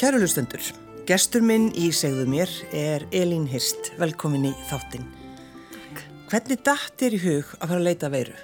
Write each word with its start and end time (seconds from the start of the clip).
Kæru 0.00 0.16
lustendur, 0.16 0.62
gestur 1.04 1.42
minn 1.44 1.66
í 1.76 1.90
segðu 1.92 2.22
mér 2.32 2.48
er 2.72 3.02
Elín 3.12 3.42
Hirst, 3.50 3.90
velkomin 4.00 4.46
í 4.48 4.52
þáttinn. 4.70 5.02
Takk. 5.74 5.98
Hvernig 6.30 6.62
dætt 6.64 7.02
er 7.04 7.16
í 7.18 7.18
hug 7.20 7.50
að 7.58 7.66
fara 7.66 7.76
að 7.76 7.84
leita 7.84 8.08
veiru? 8.14 8.38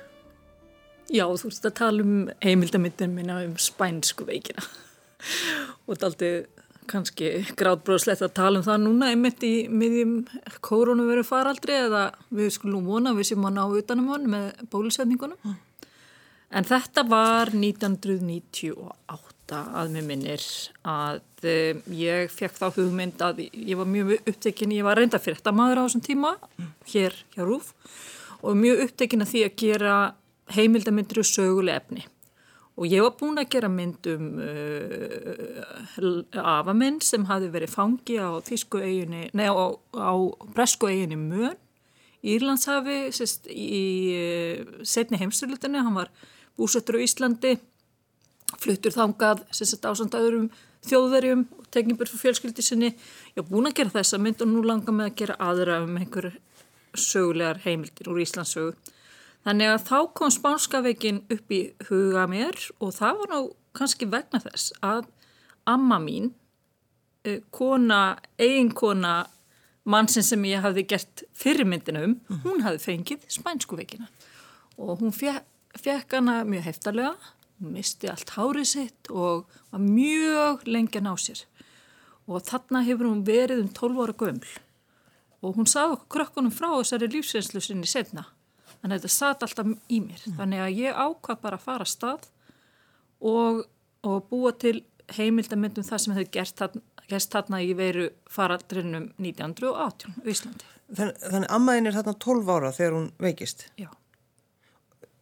Já, 1.08 1.24
þú 1.24 1.48
veist 1.48 1.64
að 1.64 1.72
tala 1.78 2.04
um 2.04 2.18
heimildamindin 2.44 3.14
minna 3.16 3.38
um 3.46 3.54
spænsku 3.56 4.26
veikina 4.28 4.66
og 4.66 5.94
þetta 5.94 6.10
aldrei 6.10 6.30
kannski 6.92 7.30
gráðbróðslegt 7.56 8.26
að 8.26 8.34
tala 8.36 8.60
um 8.60 8.66
það 8.66 8.82
núna 8.84 9.08
einmitt 9.14 9.46
í 9.48 9.54
miðjum 9.72 10.18
koronaviru 10.60 11.24
faraldri 11.24 11.78
eða 11.86 12.10
við 12.36 12.52
skulum 12.58 12.84
vona 12.84 13.14
við 13.16 13.30
sem 13.30 13.48
að 13.48 13.56
ná 13.56 13.62
utanum 13.80 14.12
hann 14.12 14.28
með 14.34 14.60
bólusetningunum. 14.76 15.40
Mm. 15.40 15.56
En 16.60 16.68
þetta 16.68 17.08
var 17.08 17.56
1998 17.56 19.25
að 19.54 19.90
mér 19.94 20.04
minnir 20.06 20.42
að 20.86 21.20
um, 21.46 21.82
ég 21.94 22.30
fekk 22.32 22.56
þá 22.58 22.66
hugmynd 22.74 23.22
að 23.22 23.48
ég 23.52 23.76
var 23.78 23.86
mjög 23.90 24.16
upptekinn, 24.18 24.72
ég 24.74 24.84
var 24.86 24.96
reynda 24.98 25.18
fyrir 25.22 25.38
þetta 25.38 25.52
maður 25.54 25.80
á 25.80 25.84
þessum 25.86 26.06
tíma 26.06 26.30
hér 26.90 27.12
hjá 27.34 27.42
Rúf 27.44 27.66
og 28.42 28.56
mjög 28.58 28.76
upptekinn 28.86 29.22
að 29.22 29.30
því 29.32 29.40
að 29.46 29.56
gera 29.62 29.94
heimildamindur 30.56 31.18
og 31.22 31.26
söguleg 31.26 31.74
efni. 31.80 32.02
Og 32.76 32.84
ég 32.92 33.00
var 33.00 33.14
búin 33.16 33.40
að 33.40 33.52
gera 33.54 33.70
mynd 33.72 34.04
um 34.12 34.24
uh, 34.36 34.44
afaminn 36.42 37.00
sem 37.00 37.24
hafi 37.24 37.48
verið 37.54 37.72
fangi 37.72 38.18
á 38.20 38.36
á, 38.36 38.38
á 39.96 40.12
bresku 40.52 40.86
eiginu 40.90 41.16
Mön 41.16 41.56
Írlandshafi 42.26 43.12
sérst, 43.14 43.46
í 43.46 44.10
uh, 44.16 44.82
setni 44.82 45.18
heimstöldinu, 45.20 45.78
hann 45.84 45.94
var 45.96 46.10
búsettur 46.58 46.96
á 46.98 47.04
Íslandi 47.04 47.52
fluttur 48.54 48.94
þangað 48.94 49.44
ásand 49.50 50.16
öðrum 50.16 50.50
þjóðverjum 50.86 51.46
og 51.58 51.70
teknibur 51.74 52.06
fyrir 52.06 52.22
fjölskyldi 52.22 52.62
sinni. 52.62 52.92
Ég 53.34 53.42
haf 53.42 53.48
búin 53.50 53.66
að 53.66 53.80
gera 53.80 53.96
þessa 53.98 54.20
mynd 54.22 54.42
og 54.44 54.52
nú 54.52 54.62
langar 54.62 54.94
mig 54.94 55.10
að 55.10 55.16
gera 55.22 55.38
aðra 55.42 55.80
um 55.84 55.96
einhver 55.98 56.30
sögulegar 56.96 57.60
heimildir 57.64 58.08
úr 58.12 58.22
Íslandsögu 58.22 58.76
þannig 59.46 59.70
að 59.70 59.84
þá 59.86 59.98
kom 60.18 60.32
spánskaveikin 60.34 61.22
upp 61.30 61.54
í 61.54 61.60
huga 61.90 62.26
mér 62.30 62.58
og 62.82 62.94
það 62.96 63.20
var 63.20 63.32
ná 63.32 63.38
kannski 63.76 64.08
vegna 64.10 64.40
þess 64.42 64.72
að 64.84 65.06
amma 65.68 65.98
mín 66.02 66.32
eh, 67.26 67.42
kona, 67.54 68.16
eiginkona 68.40 69.26
mannsin 69.86 70.26
sem 70.26 70.42
ég 70.48 70.64
hafði 70.64 70.86
gert 70.90 71.22
fyrirmyndina 71.36 72.02
um, 72.08 72.16
mm. 72.26 72.42
hún 72.42 72.64
hafði 72.66 72.82
fengið 72.82 73.26
spænsku 73.30 73.78
veikina. 73.78 74.08
Og 74.82 75.00
hún 75.00 75.14
fekk 75.14 76.16
hana 76.16 76.40
mjög 76.48 76.66
heftarlega 76.66 77.14
hún 77.60 77.74
misti 77.76 78.10
allt 78.10 78.32
hárið 78.36 78.68
sitt 78.70 79.10
og 79.10 79.46
var 79.72 79.82
mjög 79.82 80.66
lengi 80.68 81.00
að 81.00 81.06
ná 81.08 81.12
sér. 81.20 81.42
Og 82.26 82.42
þarna 82.44 82.82
hefur 82.86 83.10
hún 83.10 83.26
verið 83.26 83.62
um 83.64 83.68
12 83.74 84.02
ára 84.02 84.16
göml 84.22 84.54
og 85.44 85.58
hún 85.58 85.68
sagði 85.68 85.96
okkur 85.96 86.12
krökkunum 86.16 86.54
frá 86.54 86.70
þessari 86.72 87.10
lífsreynslu 87.12 87.62
sinni 87.62 87.88
setna 87.88 88.24
þannig 88.80 88.96
að 88.96 88.98
þetta 88.98 89.12
satt 89.14 89.44
alltaf 89.46 89.72
í 89.92 90.00
mér. 90.02 90.22
Mm. 90.24 90.36
þannig 90.40 90.62
að 90.64 90.78
ég 90.80 91.00
ákvað 91.00 91.42
bara 91.42 91.58
að 91.58 91.66
fara 91.66 91.86
að 91.86 91.92
stað 91.92 92.28
og, 93.20 93.60
og 94.06 94.30
búa 94.30 94.52
til 94.56 94.78
heimildamöndum 95.16 95.86
það 95.86 96.02
sem 96.02 96.16
hefur 96.16 96.32
gert 96.34 96.62
þarna, 96.62 96.82
gert 97.06 97.36
þarna 97.36 97.60
í 97.62 97.76
veru 97.78 98.08
faraldrinum 98.32 99.12
1918 99.22 100.16
í 100.24 100.32
Íslandi. 100.34 100.72
Þannig, 100.86 101.22
þannig 101.22 101.54
ammaðin 101.58 101.90
er 101.90 101.96
þarna 102.00 102.16
12 102.26 102.50
ára 102.56 102.74
þegar 102.74 102.98
hún 102.98 103.08
veikist? 103.22 103.68
Já 103.78 103.90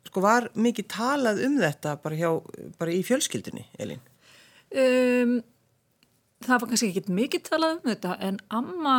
sko 0.08 0.22
var 0.24 0.48
mikið 0.54 0.88
talað 0.94 1.42
um 1.46 1.58
þetta 1.62 1.96
bara, 2.02 2.18
hjá, 2.18 2.30
bara 2.78 2.94
í 2.94 3.02
fjölskyldunni, 3.06 3.66
Elín? 3.80 4.02
Um, 4.74 5.38
það 6.44 6.60
var 6.60 6.70
kannski 6.70 6.90
ekki 6.90 7.14
mikið 7.14 7.46
talað 7.48 7.76
um 7.76 7.90
þetta 7.90 8.16
en 8.28 8.40
amma, 8.54 8.96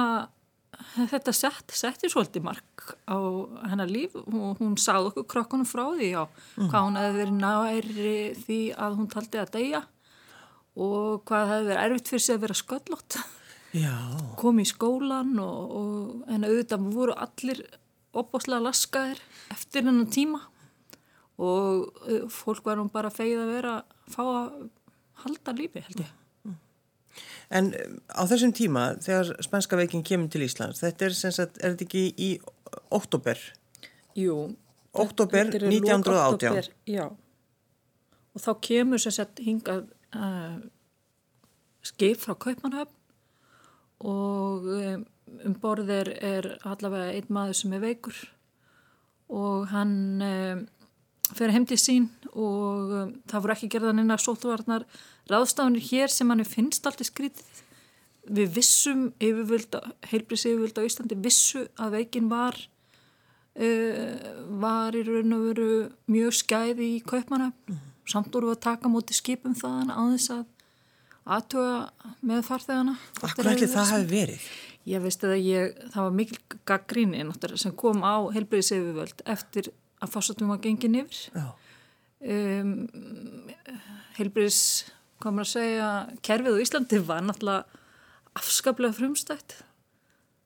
þetta 1.13 1.33
sett, 1.35 1.75
setti 1.75 2.11
svolítið 2.11 2.45
mark 2.47 2.95
á 3.09 3.17
hennar 3.71 3.91
líf 3.91 4.15
og 4.19 4.61
hún 4.61 4.75
sáð 4.81 5.11
okkur 5.11 5.27
krokkunum 5.33 5.67
frá 5.69 5.87
því 5.95 6.11
á 6.19 6.23
mm. 6.25 6.69
hvað 6.69 6.87
hún 6.87 6.99
hefði 7.01 7.19
verið 7.21 7.37
næri 7.41 8.17
því 8.43 8.59
að 8.87 8.97
hún 8.99 9.11
taldi 9.13 9.41
að 9.41 9.53
deyja 9.55 9.81
og 10.75 11.23
hvað 11.29 11.51
hefði 11.53 11.69
verið 11.71 11.85
erfitt 11.85 12.11
fyrir 12.11 12.25
sig 12.25 12.35
að 12.35 12.45
vera 12.45 12.59
sköllótt. 12.59 13.17
kom 14.39 14.59
í 14.59 14.67
skólan 14.67 15.33
og, 15.43 15.71
og 15.79 16.29
en 16.31 16.47
auðvitað 16.47 16.91
voru 16.95 17.15
allir 17.25 17.63
opbáslega 18.15 18.63
laskaðir 18.63 19.19
eftir 19.51 19.83
hennar 19.87 20.11
tíma 20.11 20.45
og 21.41 21.89
uh, 22.07 22.27
fólk 22.31 22.65
var 22.65 22.79
nú 22.79 22.87
bara 22.91 23.11
feið 23.13 23.41
að 23.43 23.53
vera 23.55 23.73
að 23.79 24.13
fá 24.15 24.21
að 24.25 24.69
halda 25.25 25.55
lífi 25.57 25.83
held 25.87 26.05
ég. 26.05 26.13
En 27.53 27.71
um, 27.77 27.97
á 28.11 28.23
þessum 28.27 28.53
tíma 28.55 28.85
þegar 29.03 29.35
spænska 29.45 29.79
veikin 29.79 30.03
kemur 30.05 30.31
til 30.33 30.45
Íslands, 30.47 30.81
þetta 30.83 31.07
er 31.07 31.17
sem 31.17 31.33
sagt, 31.35 31.59
er 31.61 31.75
þetta 31.75 31.87
ekki 31.87 32.05
í 32.17 32.29
oktober? 32.95 33.41
Jú. 34.17 34.55
Oktober 34.95 35.51
1918? 35.51 36.15
Oktober, 36.33 36.69
já. 36.87 37.05
Og 38.35 38.43
þá 38.43 38.51
kemur 38.63 39.01
sem 39.03 39.13
sagt 39.15 39.41
hingað 39.43 39.85
uh, 40.15 40.59
skip 41.85 42.21
frá 42.23 42.35
Kaupmannhöfn 42.39 42.93
og 44.05 44.65
um, 44.75 45.03
um 45.47 45.57
borðir 45.61 46.11
er 46.19 46.47
allavega 46.67 47.13
einn 47.15 47.29
maður 47.31 47.59
sem 47.61 47.75
er 47.77 47.83
veikur 47.83 48.17
og 49.31 49.69
hann 49.71 49.95
um, 50.21 50.65
fyrir 51.33 51.55
heimtið 51.55 51.81
sín 51.81 52.07
og 52.33 52.93
um, 52.93 53.13
það 53.29 53.43
voru 53.45 53.55
ekki 53.55 53.71
gerðan 53.73 54.03
inn 54.03 54.13
að 54.13 54.23
sótvarnar 54.25 54.85
ráðstafunir 55.31 55.85
hér 55.89 56.13
sem 56.13 56.29
hann 56.29 56.45
finnst 56.47 56.85
alltaf 56.85 57.09
skrítið. 57.09 57.63
Við 58.25 58.55
vissum 58.55 59.07
heilbrís 59.21 60.45
yfirvöld 60.49 60.79
á 60.81 60.87
Íslandi 60.87 61.17
vissu 61.21 61.67
að 61.77 61.99
veikin 61.99 62.29
var 62.31 62.57
uh, 62.57 64.15
var 64.61 64.97
í 64.97 65.05
raun 65.05 65.37
og 65.37 65.47
veru 65.49 65.69
mjög 66.11 66.39
skæði 66.41 66.91
í 66.97 67.03
kaupmana 67.05 67.51
mm. 67.53 67.81
samt 68.09 68.33
voru 68.33 68.53
að 68.53 68.63
taka 68.67 68.91
móti 68.91 69.17
skipum 69.17 69.57
þaðan 69.57 69.93
á 69.93 70.01
þess 70.15 70.33
að 70.39 70.45
aðtuga 71.25 71.77
með 72.21 72.43
farþegana. 72.45 72.97
Akkur 73.25 73.49
ætli 73.49 73.69
það 73.69 73.93
hafi 73.93 74.09
verið? 74.11 74.49
Ég 74.85 75.01
veist 75.01 75.23
að 75.25 75.39
ég, 75.41 75.79
það 75.89 76.03
var 76.03 76.13
mikil 76.13 76.59
gaggríni 76.69 77.23
sem 77.57 77.73
kom 77.73 78.03
á 78.05 78.29
heilbrís 78.35 78.69
yfirvöld 78.75 79.23
eftir 79.25 79.71
að 80.05 80.13
fórsatum 80.15 80.51
var 80.53 80.61
gengin 80.63 80.99
yfir. 81.01 81.45
Um, 82.25 82.75
heilbriðs 84.17 84.61
komur 85.21 85.45
að 85.45 85.53
segja 85.55 85.89
kerfið 86.25 86.57
á 86.57 86.63
Íslandi 86.63 87.01
var 87.05 87.25
náttúrulega 87.25 87.83
afskaplega 88.35 88.97
frumstætt. 88.97 89.59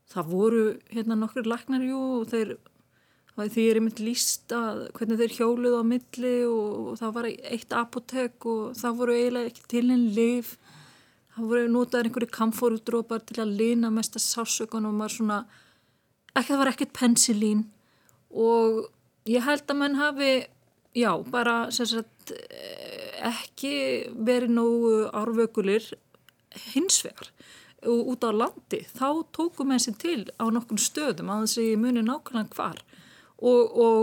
Það 0.10 0.34
voru 0.34 0.66
hérna 0.90 1.18
nokkur 1.20 1.48
lagnar 1.48 1.86
og 1.94 2.28
þeir 2.32 2.58
því 3.48 3.66
er 3.70 3.78
einmitt 3.80 4.02
líst 4.04 4.52
að 4.52 4.90
hvernig 4.98 5.20
þeir 5.22 5.36
hjóluð 5.38 5.78
á 5.80 5.84
milli 5.88 6.34
og, 6.50 6.90
og 6.92 7.00
það 7.00 7.14
var 7.16 7.28
eitt 7.30 7.76
apotek 7.78 8.48
og 8.50 8.76
það 8.76 8.98
voru 9.00 9.16
eiginlega 9.16 9.52
ekki 9.52 9.66
til 9.72 9.86
einn 9.86 10.08
liv 10.16 10.52
það 11.36 11.48
voru 11.54 11.72
notaður 11.72 12.10
einhverju 12.10 12.32
kamfórudrópar 12.36 13.24
til 13.30 13.40
að 13.44 13.56
lina 13.62 13.92
mest 13.94 14.18
að 14.20 14.26
sásökan 14.26 14.90
og 14.90 14.98
maður 14.98 15.16
svona 15.16 15.40
ekki 16.34 16.50
það 16.52 16.62
var 16.62 16.72
ekkert 16.74 16.96
pensilín 16.98 17.64
og 18.30 18.90
Ég 19.30 19.46
held 19.46 19.70
að 19.70 19.78
mann 19.78 20.00
hafi, 20.00 20.34
já, 20.98 21.12
bara 21.30 21.58
sagt, 21.76 22.34
ekki 23.30 23.74
verið 24.16 24.56
nógu 24.56 24.94
árvökulir 25.14 25.86
hinsvegar 26.74 27.30
út 27.88 28.26
á 28.26 28.32
landi. 28.36 28.82
Þá 28.96 29.08
tókum 29.36 29.72
við 29.72 29.80
þessi 29.80 29.94
til 30.02 30.22
á 30.36 30.46
nokkur 30.52 30.82
stöðum 30.82 31.32
að 31.32 31.46
þessi 31.46 31.68
muni 31.80 32.04
nákvæmlega 32.04 32.56
hvar 32.58 32.82
og, 33.40 33.78
og 33.80 34.00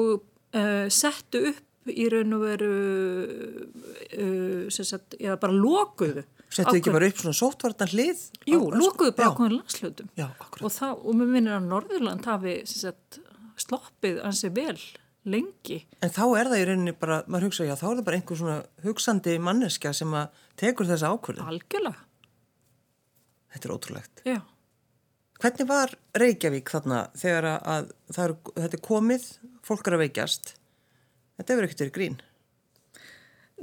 uh, 0.57 0.87
settu 0.93 1.43
upp 1.53 1.91
í 1.93 2.09
raun 2.11 2.35
og 2.35 2.43
veru, 2.43 2.71
uh, 4.17 4.65
sagt, 4.73 5.19
eða 5.21 5.37
bara 5.43 5.55
lokuðu. 5.55 6.25
Settu 6.47 6.79
ekki 6.79 6.95
bara 6.95 7.11
upp 7.11 7.21
svona 7.21 7.37
sótvartan 7.37 7.93
hlið? 7.93 8.23
Jú, 8.49 8.63
lokuðu 8.73 9.13
bara 9.19 9.33
ákveðin 9.35 9.59
landslöðum. 9.59 10.11
Og, 10.63 10.71
og 10.71 11.19
mér 11.19 11.33
minnir 11.35 11.59
að 11.59 11.69
Norðurland 11.73 12.31
hafi 12.31 12.61
sagt, 12.71 13.21
sloppið 13.61 14.23
ansi 14.25 14.51
vel 14.55 14.79
lengi. 15.27 15.81
En 16.05 16.13
þá 16.13 16.25
er 16.39 16.51
það 16.51 16.61
í 16.61 16.67
rauninni 16.71 16.95
bara, 16.97 17.21
maður 17.27 17.49
hugsa, 17.49 17.67
já 17.67 17.75
þá 17.75 17.87
er 17.89 17.95
það 17.99 18.05
bara 18.09 18.19
einhver 18.21 18.41
svona 18.41 18.59
hugsandi 18.85 19.39
manneska 19.43 19.93
sem 19.97 20.13
að 20.17 20.43
tekur 20.61 20.89
þessa 20.89 21.13
ákvörðu. 21.15 21.47
Algjörlega. 21.47 22.05
Þetta 23.55 23.69
er 23.69 23.75
ótrúlegt. 23.75 24.23
Já. 24.27 24.39
Hvernig 25.37 25.69
var 25.69 25.93
Reykjavík 26.17 26.71
þarna 26.73 27.03
þegar 27.17 27.49
að 27.57 27.91
er, 28.17 28.35
þetta 28.57 28.79
er 28.79 28.85
komið, 28.85 29.27
fólk 29.67 29.89
er 29.89 29.97
að 29.97 30.05
veikjast? 30.07 30.55
Þetta 31.37 31.53
hefur 31.53 31.67
ekkert 31.67 31.83
verið 31.85 31.97
grín. 31.97 32.21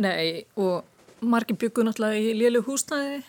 Nei, 0.04 0.46
og 0.58 1.26
margir 1.26 1.58
byggur 1.62 1.88
náttúrulega 1.88 2.22
í 2.22 2.36
lélu 2.38 2.62
húsnæði, 2.66 3.24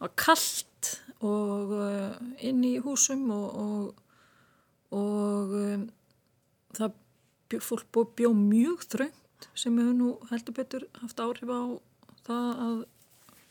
var 0.00 0.12
kallt 0.20 0.92
og 1.24 1.72
uh, 1.74 2.16
inn 2.44 2.60
í 2.64 2.76
húsum 2.82 3.24
og, 3.34 3.48
og, 3.58 4.02
og 4.94 5.54
um, 5.58 5.86
það 6.76 6.96
fólk 7.56 7.86
búið 7.94 8.14
bjóð 8.20 8.38
mjög 8.38 8.86
þröngt 8.92 9.48
sem 9.56 9.76
hefur 9.78 9.96
nú 9.96 10.08
heldur 10.30 10.56
betur 10.56 10.86
haft 11.00 11.20
áhrif 11.22 11.52
á 11.52 11.62
það 12.28 12.62
að, 12.66 12.80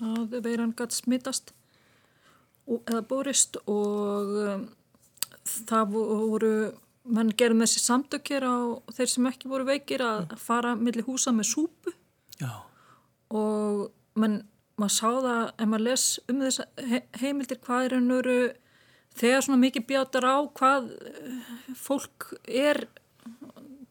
að 0.08 0.36
veiran 0.46 0.76
gætt 0.78 0.98
smittast 0.98 1.54
eða 2.68 3.04
borist 3.08 3.58
og 3.66 4.36
um, 4.44 4.68
það 5.48 5.96
voru, 5.96 6.52
mann 7.08 7.32
gerði 7.40 7.62
með 7.62 7.70
þessi 7.70 7.86
samtökjir 7.86 8.46
á 8.46 8.58
þeir 8.94 9.14
sem 9.14 9.30
ekki 9.32 9.52
voru 9.52 9.68
veikir 9.70 10.04
að 10.04 10.36
fara 10.42 10.76
millir 10.76 11.08
húsa 11.08 11.34
með 11.34 11.50
súpu 11.54 11.96
Já. 12.38 12.52
og 13.32 13.88
mann 14.20 14.42
maður 14.78 14.94
sá 14.94 15.10
það, 15.10 15.44
ef 15.58 15.70
maður 15.72 15.86
les 15.88 16.06
um 16.30 16.42
þess 16.44 16.62
heimildir 17.22 17.62
hvað 17.66 17.88
er 17.88 17.98
ennuru 17.98 18.40
þegar 19.18 19.46
svona 19.46 19.62
mikið 19.64 19.88
bjátar 19.90 20.28
á 20.30 20.38
hvað 20.60 20.92
eh, 20.94 21.48
fólk 21.80 22.28
er 22.46 22.84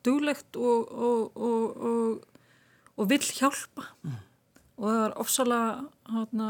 duglegt 0.06 0.56
og, 0.56 0.92
og, 0.92 1.42
og, 1.50 2.24
og 2.96 3.10
vill 3.10 3.26
hjálpa. 3.40 3.90
Mm. 4.06 4.16
og 4.76 4.88
það 4.88 5.02
er 5.02 5.18
ofsalega 5.22 6.14
hana, 6.14 6.48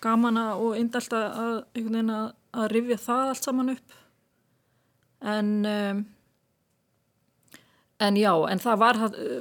gaman 0.00 0.38
og 0.44 0.76
indalt 0.78 1.12
að, 1.12 1.40
að, 1.74 2.22
að 2.62 2.70
rifja 2.72 3.00
það 3.06 3.32
allt 3.32 3.48
saman 3.48 3.74
upp. 3.74 3.98
En 5.18 5.50
um, 5.66 6.06
En 7.98 8.14
já, 8.14 8.30
en 8.46 8.60
það 8.62 8.76
var, 8.78 8.98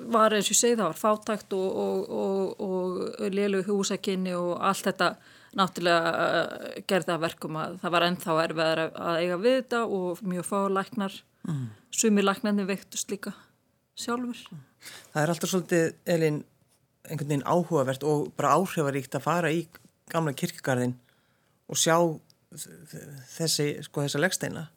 var 0.10 0.34
eins 0.34 0.48
og 0.50 0.56
ég 0.56 0.58
segi, 0.58 0.78
það 0.80 0.88
var 0.88 0.98
fátækt 0.98 1.52
og, 1.54 1.76
og, 1.78 2.14
og, 2.18 2.56
og 2.66 3.34
liðlu 3.36 3.60
húsakinni 3.68 4.34
og 4.34 4.56
allt 4.66 4.88
þetta 4.88 5.12
náttúrulega 5.58 6.14
uh, 6.24 6.80
gerði 6.90 7.14
að 7.14 7.22
verkum 7.28 7.60
að 7.62 7.76
það 7.84 7.94
var 7.94 8.06
ennþá 8.08 8.38
erfiðar 8.48 8.82
að 8.88 9.20
eiga 9.22 9.38
við 9.44 9.60
þetta 9.60 9.84
og 10.00 10.24
mjög 10.26 10.48
fá 10.50 10.58
læknar, 10.74 11.20
mm. 11.48 11.66
sumi 11.92 12.24
læknarnir 12.24 12.70
veiktust 12.70 13.12
líka 13.14 13.34
sjálfur. 13.98 14.38
Það 15.14 15.24
er 15.24 15.34
alltaf 15.34 15.52
svolítið, 15.52 15.90
Elin, 16.06 16.40
einhvern 17.08 17.32
veginn 17.32 17.48
áhugavert 17.48 18.06
og 18.08 18.32
bara 18.38 18.56
áhrifaríkt 18.60 19.18
að 19.18 19.26
fara 19.26 19.52
í 19.52 19.66
gamla 20.12 20.36
kirkgarðin 20.38 20.96
og 21.68 21.80
sjá 21.80 21.98
þessi, 23.36 23.74
sko, 23.88 24.06
þessa 24.06 24.22
leggsteina. 24.22 24.68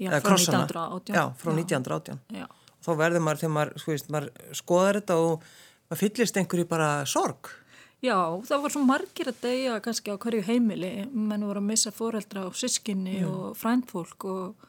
Já, 0.00 0.14
frá 0.20 0.36
1918. 0.36 1.14
Já, 1.16 1.24
frá 1.36 1.52
1918. 1.52 2.20
Já 2.36 2.46
þá 2.84 2.92
verður 2.98 3.24
maður 3.24 3.42
þegar 3.42 3.54
maður, 3.56 3.72
sko, 3.82 3.96
maður 4.14 4.54
skoðar 4.56 5.00
þetta 5.00 5.18
og 5.24 5.48
maður 5.90 6.00
fyllist 6.02 6.40
einhverju 6.40 6.70
bara 6.70 6.90
sorg. 7.08 7.52
Já, 8.00 8.16
það 8.48 8.62
var 8.64 8.72
svo 8.72 8.82
margir 8.88 9.28
að 9.28 9.42
deyja 9.42 9.76
kannski 9.84 10.14
á 10.16 10.16
hverju 10.20 10.44
heimili, 10.46 10.92
menn 11.12 11.44
voru 11.44 11.60
að 11.60 11.68
missa 11.68 11.92
foreldra 11.92 12.46
og 12.48 12.56
sískinni 12.56 13.18
mm. 13.20 13.28
og 13.28 13.58
frændfólk 13.60 14.24
og, 14.30 14.68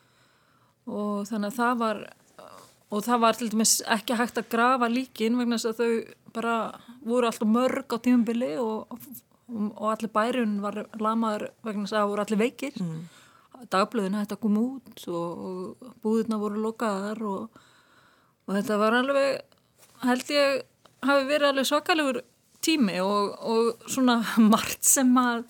og 0.89 1.27
þannig 1.29 1.51
að 1.51 1.57
það 1.59 1.81
var, 1.81 2.01
og 2.91 3.03
það 3.07 3.23
var 3.25 3.39
til 3.39 3.49
dæmis 3.53 3.75
ekki 3.97 4.19
hægt 4.19 4.41
að 4.41 4.51
grafa 4.53 4.91
líkin 4.91 5.39
vegna 5.39 5.59
þess 5.59 5.71
að 5.71 5.81
þau 5.81 6.31
bara 6.35 6.55
voru 7.05 7.27
alltaf 7.27 7.49
mörg 7.49 7.95
á 7.95 7.97
tímumbili 7.99 8.53
og, 8.61 8.93
og 9.51 9.87
allir 9.91 10.13
bærun 10.13 10.59
var 10.63 10.83
lamaður 10.99 11.49
vegna 11.65 11.85
þess 11.85 11.97
að 11.97 11.99
það 11.99 12.13
voru 12.13 12.25
allir 12.25 12.43
veikir. 12.45 12.79
Mm. 12.81 13.01
Dagblöðin 13.71 14.17
hætti 14.17 14.33
að 14.33 14.41
koma 14.41 14.61
út 14.63 15.03
og, 15.11 15.43
og 15.47 15.91
búðirna 16.01 16.39
voru 16.41 16.63
lokaðar 16.63 17.21
og 17.29 17.61
og 18.51 18.57
þetta 18.57 18.77
var 18.81 18.97
alveg, 18.97 19.39
held 20.03 20.33
ég 20.33 20.61
hafi 21.07 21.25
verið 21.29 21.49
alveg 21.51 21.69
svakalegur 21.69 22.21
tími 22.61 22.99
og, 23.03 23.33
og 23.39 23.87
svona 23.89 24.19
margt 24.51 24.85
sem 24.85 25.11
að 25.17 25.45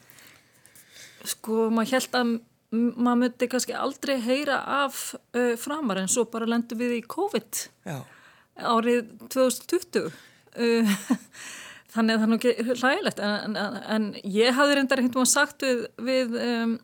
sko 1.34 1.68
maður 1.74 1.98
held 1.98 2.18
að 2.18 2.32
maður 2.72 3.20
myndi 3.26 3.50
kannski 3.52 3.76
aldrei 3.76 4.16
heyra 4.24 4.62
af 4.84 5.02
uh, 5.36 5.56
framar 5.60 6.00
en 6.00 6.12
svo 6.12 6.26
bara 6.32 6.48
lendu 6.48 6.78
við 6.80 7.00
í 7.00 7.02
COVID 7.12 7.64
Já. 7.88 7.98
árið 8.56 9.12
2020 9.34 10.08
uh, 10.08 10.96
þannig 11.92 12.16
að 12.16 12.22
það 12.22 12.24
er 12.24 12.32
nú 12.32 12.40
ekki 12.40 12.78
hlægilegt 12.80 13.20
en, 13.20 13.60
en, 13.60 13.78
en 13.96 14.08
ég 14.24 14.56
hafði 14.56 14.80
reyndar 14.80 15.04
einhvern 15.04 15.20
veginn 15.20 15.34
sagt 15.34 15.68
við, 15.68 15.86
við 16.00 16.38
um, 16.46 16.76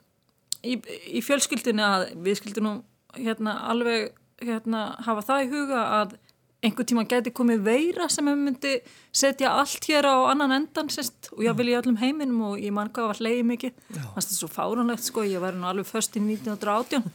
í, 0.68 0.76
í 1.08 1.24
fjölskyldinu 1.24 1.86
að 1.88 2.08
við 2.26 2.42
skildum 2.42 2.68
nú 2.68 2.76
hérna 3.16 3.56
alveg 3.72 4.12
hérna, 4.44 4.90
hafa 5.06 5.24
það 5.26 5.46
í 5.46 5.52
huga 5.54 5.84
að 6.02 6.18
einhver 6.66 6.88
tíma 6.90 7.04
geti 7.06 7.32
komið 7.36 7.62
veira 7.66 8.08
sem 8.10 8.26
hefur 8.26 8.40
myndi 8.42 8.72
setja 9.16 9.52
allt 9.60 9.86
hér 9.86 10.08
á 10.10 10.16
annan 10.32 10.56
endan 10.56 10.90
sérst, 10.90 11.30
og 11.36 11.44
ég 11.46 11.56
vil 11.60 11.70
í 11.70 11.76
öllum 11.78 12.00
heiminum 12.02 12.42
og 12.50 12.58
ég 12.62 12.74
mann 12.74 12.90
hvað 12.94 13.12
var 13.12 13.22
leiði 13.28 13.44
mikið. 13.52 13.76
Þannig 13.92 14.08
að 14.08 14.18
þetta 14.18 14.34
er 14.34 14.40
svo 14.40 14.50
fáránlegt 14.56 15.06
sko 15.06 15.26
ég 15.28 15.44
væri 15.44 15.62
nú 15.62 15.70
alveg 15.70 15.90
först 15.90 16.18
í 16.18 16.24
1918 16.24 17.06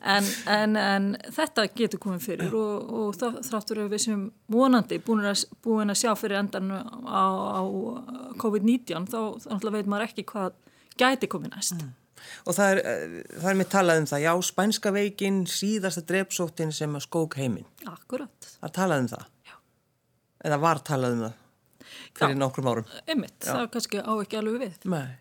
en, 0.00 0.32
en, 0.56 0.76
en 0.80 1.08
þetta 1.36 1.68
getur 1.76 2.02
komið 2.02 2.26
fyrir 2.30 2.56
og, 2.56 2.92
og 3.02 3.16
það, 3.20 3.40
þráttur 3.50 3.84
við 3.92 4.04
sem 4.08 4.26
vonandi 4.52 5.00
búin 5.04 5.26
að, 5.28 5.46
búin 5.64 5.92
að 5.92 6.02
sjá 6.04 6.12
fyrir 6.16 6.40
endan 6.40 6.72
á, 6.72 7.24
á 7.60 7.62
COVID-19 8.40 9.10
þá, 9.12 9.20
þá 9.52 9.72
veit 9.72 9.90
maður 9.90 10.08
ekki 10.08 10.28
hvað 10.32 10.56
gæti 10.96 11.28
komið 11.28 11.58
næst. 11.58 11.80
Mm 11.80 11.98
og 12.46 12.56
það 12.56 12.72
er, 12.72 12.82
eh, 12.92 13.16
það 13.36 13.50
er 13.52 13.58
með 13.60 13.70
talað 13.74 14.02
um 14.02 14.08
það. 14.12 14.24
Já, 14.26 14.32
spænska 14.48 14.94
veikin, 14.94 15.42
síðasta 15.46 16.04
drepsóttin 16.08 16.74
sem 16.74 16.98
að 16.98 17.06
skók 17.06 17.38
heiminn. 17.40 17.68
Akkurat. 17.86 18.50
Það 18.58 18.68
er 18.68 18.76
talað 18.78 19.04
um 19.04 19.10
það? 19.14 19.26
Já. 19.48 19.56
eða 20.44 20.60
var 20.60 20.82
talað 20.86 21.18
um 21.18 21.26
það? 21.26 21.40
Fyrir 22.12 22.34
já, 22.34 22.38
nokkrum 22.38 22.68
árum. 22.68 22.96
Einmitt, 23.06 23.38
já. 23.40 23.52
það 23.52 23.62
er 23.62 23.68
kannski 23.76 24.00
á 24.02 24.12
ekki 24.20 24.40
alveg 24.40 24.64
við. 24.66 24.88
Nei, 24.92 25.16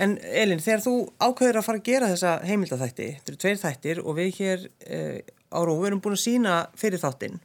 En 0.00 0.16
Elin, 0.24 0.60
þegar 0.62 0.82
þú 0.84 0.94
ákveður 1.20 1.58
að 1.60 1.66
fara 1.66 1.80
að 1.80 1.88
gera 1.88 2.10
þessa 2.12 2.34
heimildathætti 2.48 3.08
þetta 3.18 3.32
eru 3.32 3.40
tveir 3.42 3.58
þættir 3.60 4.00
og 4.00 4.16
við 4.16 4.30
hér 4.38 4.62
eh, 4.86 5.18
á 5.52 5.58
Ró 5.60 5.74
erum 5.84 6.00
búin 6.04 6.16
að 6.16 6.22
sína 6.24 6.54
fyrir 6.80 7.02
þáttin 7.02 7.36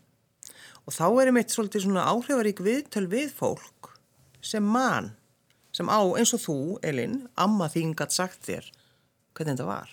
og 0.85 0.95
þá 0.95 1.05
erum 1.25 1.39
eitt 1.41 1.53
svolítið 1.53 1.85
svona 1.85 2.07
áhrifarík 2.07 2.61
viðtöl 2.63 3.05
við 3.11 3.33
fólk 3.35 3.91
sem 4.39 4.63
mann 4.63 5.11
sem 5.79 5.87
á 5.87 5.99
eins 6.19 6.35
og 6.35 6.43
þú, 6.43 6.59
Elin, 6.83 7.23
amma 7.39 7.69
þín 7.71 7.95
gætt 7.95 8.15
sagt 8.15 8.43
þér 8.47 8.67
hvernig 9.37 9.55
þetta 9.55 9.67
var. 9.69 9.91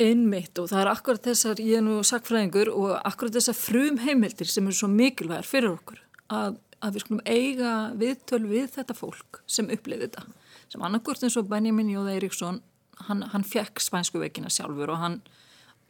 Einmitt 0.00 0.58
og 0.60 0.70
það 0.70 0.82
er 0.82 0.90
akkurat 0.92 1.24
þessar, 1.24 1.60
ég 1.60 1.80
er 1.80 1.84
nú 1.84 1.98
sakfræðingur 2.04 2.70
og 2.72 2.94
akkurat 2.98 3.36
þessar 3.36 3.56
frum 3.56 4.00
heimildir 4.00 4.48
sem 4.48 4.66
er 4.68 4.76
svo 4.76 4.88
mikilvægir 4.92 5.48
fyrir 5.48 5.72
okkur 5.72 6.02
að, 6.32 6.58
að 6.84 6.96
við 6.96 7.04
skulum 7.04 7.22
eiga 7.24 7.72
viðtöl 8.00 8.42
við 8.48 8.66
þetta 8.76 8.96
fólk 8.96 9.40
sem 9.48 9.68
upplifið 9.72 10.08
þetta. 10.08 10.26
Sem 10.72 10.84
annarkort 10.84 11.24
eins 11.24 11.38
og 11.40 11.48
Benjamin 11.48 11.92
Jóða 11.92 12.16
Eiríksson, 12.16 12.60
hann, 13.08 13.24
hann 13.32 13.46
fekk 13.46 13.80
spænsku 13.84 14.20
veikina 14.20 14.52
sjálfur 14.52 14.92
og 14.92 15.00
hann 15.00 15.20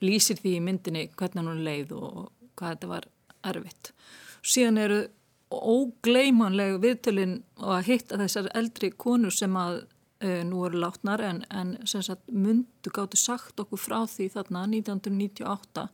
lýsir 0.04 0.38
því 0.38 0.58
í 0.58 0.62
myndinni 0.62 1.06
hvernig 1.16 1.50
hann 1.50 1.66
leið 1.66 1.94
og 1.99 2.18
hvað 2.58 2.75
þetta 2.76 2.90
var 2.92 3.11
erfitt. 3.46 3.92
Síðan 4.46 4.82
eru 4.82 5.00
ógleimanleg 5.50 6.80
viðtölinn 6.82 7.36
að 7.62 7.84
hitta 7.90 8.18
þessar 8.18 8.48
eldri 8.58 8.90
konur 8.90 9.34
sem 9.34 9.54
að 9.58 9.84
uh, 10.24 10.40
nú 10.48 10.64
eru 10.66 10.80
látnar 10.82 11.22
en, 11.24 11.42
en 11.54 11.76
sagt, 11.86 12.24
mundu 12.32 12.92
gáttu 12.94 13.18
sagt 13.20 13.60
okkur 13.62 13.80
frá 13.80 13.98
því 14.10 14.30
þarna 14.34 14.64
1998 14.72 15.86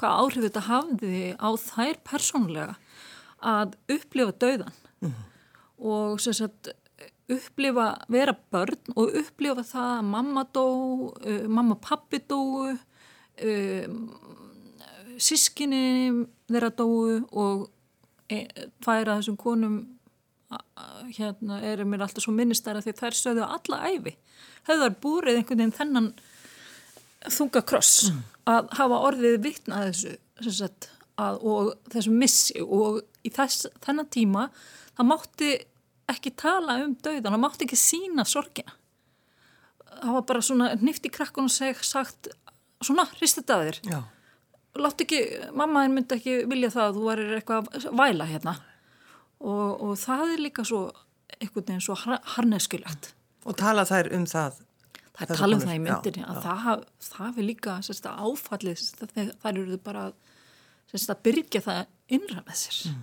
hvað 0.00 0.22
áhrif 0.22 0.46
þetta 0.46 0.64
hafði 0.70 1.20
á 1.36 1.48
þær 1.60 2.00
persónlega 2.08 2.78
að 3.44 3.76
upplifa 3.92 4.32
dauðan 4.40 4.72
mm 4.72 5.10
-hmm. 5.10 5.28
og 5.90 6.20
sagt, 6.24 6.72
upplifa 7.28 7.98
vera 8.08 8.36
börn 8.50 8.96
og 8.96 9.12
upplifa 9.20 9.62
það 9.62 9.90
að 9.98 10.08
mamma 10.14 10.46
dó, 10.52 10.66
uh, 11.12 11.46
mamma 11.48 11.76
pappi 11.76 12.22
dóu 12.24 12.72
uh, 12.72 13.86
sískinni 15.18 16.26
þeirra 16.48 16.70
dóu 16.74 17.20
og 17.30 17.68
færa 18.84 19.18
þessum 19.18 19.38
konum 19.40 19.78
hérna 21.16 21.60
eru 21.66 21.86
mér 21.88 22.04
alltaf 22.06 22.24
svo 22.24 22.34
minnistæra 22.34 22.82
því 22.84 22.94
þær 22.98 23.16
sögðu 23.18 23.46
alla 23.46 23.80
æfi 23.90 24.14
höfðar 24.68 24.96
búrið 25.02 25.40
einhvern 25.40 25.60
veginn 25.60 25.76
þennan 25.78 26.10
þunga 27.32 27.62
kross 27.66 28.10
mm. 28.10 28.20
að 28.52 28.70
hafa 28.78 29.00
orðið 29.08 29.38
vittna 29.44 29.82
þessu 29.88 30.16
sagt, 30.50 30.88
að, 31.20 31.40
og 31.40 31.92
þessu 31.92 32.14
missi 32.14 32.62
og 32.62 33.02
í 33.24 33.32
þess, 33.32 33.68
þennan 33.84 34.10
tíma 34.12 34.48
það 34.96 35.10
mátti 35.10 35.52
ekki 36.10 36.34
tala 36.36 36.78
um 36.84 36.96
dauðan, 37.00 37.32
það 37.32 37.42
mátti 37.46 37.64
ekki 37.66 37.80
sína 37.80 38.26
sorgina. 38.28 38.74
Það 39.94 40.16
var 40.18 40.24
bara 40.28 40.42
svona 40.44 40.72
nýft 40.82 41.06
í 41.08 41.12
krakkun 41.12 41.48
og 41.48 41.54
seg, 41.54 41.80
sagt 41.86 42.28
svona, 42.84 43.06
hrist 43.16 43.40
þetta 43.40 43.56
að 43.56 43.68
þér 43.68 43.78
látt 44.80 45.02
ekki, 45.04 45.20
mammaðin 45.54 45.96
myndi 45.96 46.16
ekki 46.18 46.36
vilja 46.50 46.72
það 46.74 46.86
að 46.88 46.96
þú 46.96 47.08
varir 47.08 47.34
eitthvað 47.38 47.68
að 47.78 47.88
væla 48.00 48.28
hérna. 48.30 48.54
Og, 49.44 49.68
og 49.84 49.98
það 50.00 50.34
er 50.34 50.42
líka 50.44 50.64
svo 50.66 50.86
einhvern 51.40 51.66
veginn 51.66 51.84
svo 51.84 51.96
harneskilagt 52.34 53.12
og 53.44 53.56
tala 53.60 53.84
þær 53.88 54.12
um 54.16 54.26
það. 54.28 54.60
Það 55.14 55.30
er 55.30 55.38
tala 55.38 55.56
um 55.56 55.62
það 55.62 55.74
í 55.74 55.80
myndinni 55.84 56.22
já, 56.22 56.28
já. 56.28 56.38
það, 56.42 56.84
það 57.06 57.40
er 57.40 57.48
líka 57.48 57.74
sérsta, 57.86 58.14
áfallið 58.18 58.78
sérsta, 58.80 59.26
þær 59.42 59.58
eru 59.62 59.80
bara 59.84 60.04
sérsta, 60.90 61.14
að 61.14 61.20
byrja 61.28 61.62
það 61.64 61.82
innra 62.16 62.42
með 62.46 62.60
sér. 62.62 62.78
Mm. 62.90 63.02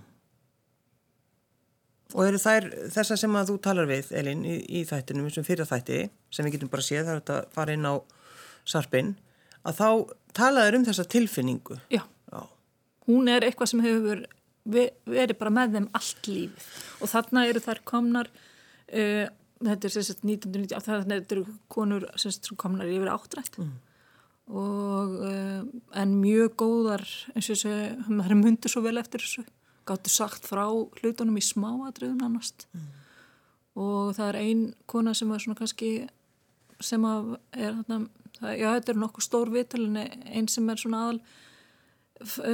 og 2.12 2.26
eru 2.28 2.42
þær 2.44 2.68
þessar 2.92 3.22
sem 3.22 3.38
að 3.40 3.52
þú 3.54 3.58
talar 3.64 3.88
við 3.88 4.12
Elin 4.20 4.42
í, 4.44 4.58
í 4.68 4.82
þættinum 4.90 5.30
sem 5.32 5.48
fyrir 5.48 5.70
þætti 5.70 6.02
sem 6.34 6.48
við 6.48 6.58
getum 6.58 6.72
bara 6.74 6.84
séð 6.84 7.06
það 7.08 7.14
er 7.14 7.22
að 7.38 7.54
fara 7.56 7.78
inn 7.78 7.88
á 7.88 7.96
sarpin 8.68 9.14
að 9.64 9.78
þá 9.80 9.88
talaður 10.38 10.80
um 10.80 10.88
þessa 10.88 11.08
tilfinningu. 11.12 11.80
Já. 11.94 12.04
Já, 12.32 12.42
hún 13.10 13.28
er 13.32 13.46
eitthvað 13.46 13.74
sem 13.74 13.84
hefur 13.84 14.26
verið 14.72 15.38
bara 15.40 15.54
með 15.54 15.78
þeim 15.78 15.88
allt 15.98 16.28
lífið 16.30 16.66
og 17.02 17.10
þarna 17.12 17.46
eru 17.50 17.62
þær 17.64 17.80
komnar 17.92 18.30
uh, 18.32 19.26
þetta 19.62 19.88
er 19.88 19.94
sérst 19.96 20.26
1990, 20.26 21.08
þetta 21.10 21.36
eru 21.36 21.46
konur 21.72 22.06
sérst 22.20 22.50
sem 22.50 22.60
komnar 22.60 22.90
yfir 22.90 23.10
áttrætt 23.14 23.58
mm. 23.62 23.74
og 24.62 25.18
uh, 25.26 25.66
en 25.98 26.16
mjög 26.22 26.56
góðar 26.62 27.06
eins 27.34 27.50
og 27.50 27.56
þessu, 27.56 27.76
það 28.08 28.24
er 28.28 28.40
mundur 28.40 28.74
svo 28.74 28.86
vel 28.86 29.02
eftir 29.02 29.26
þessu, 29.26 29.46
gáttu 29.90 30.14
sagt 30.14 30.50
frá 30.50 30.66
hlutunum 31.02 31.42
í 31.42 31.46
smáadröðun 31.46 32.26
annast 32.28 32.68
mm. 32.72 32.90
og 33.82 34.16
það 34.18 34.28
er 34.30 34.42
ein 34.46 34.66
kona 34.92 35.16
sem 35.18 35.32
var 35.32 35.44
svona 35.44 35.60
kannski 35.60 35.94
sem 36.82 37.06
að 37.06 37.36
er 37.54 37.78
þarna, 37.82 38.04
já 38.42 38.68
þetta 38.76 38.94
er 38.94 39.00
nokkuð 39.02 39.28
stór 39.28 39.54
viðtalin 39.54 39.98
einn 40.02 40.50
sem 40.50 40.70
er 40.70 40.82
svona 40.82 41.06
aðal 41.06 41.22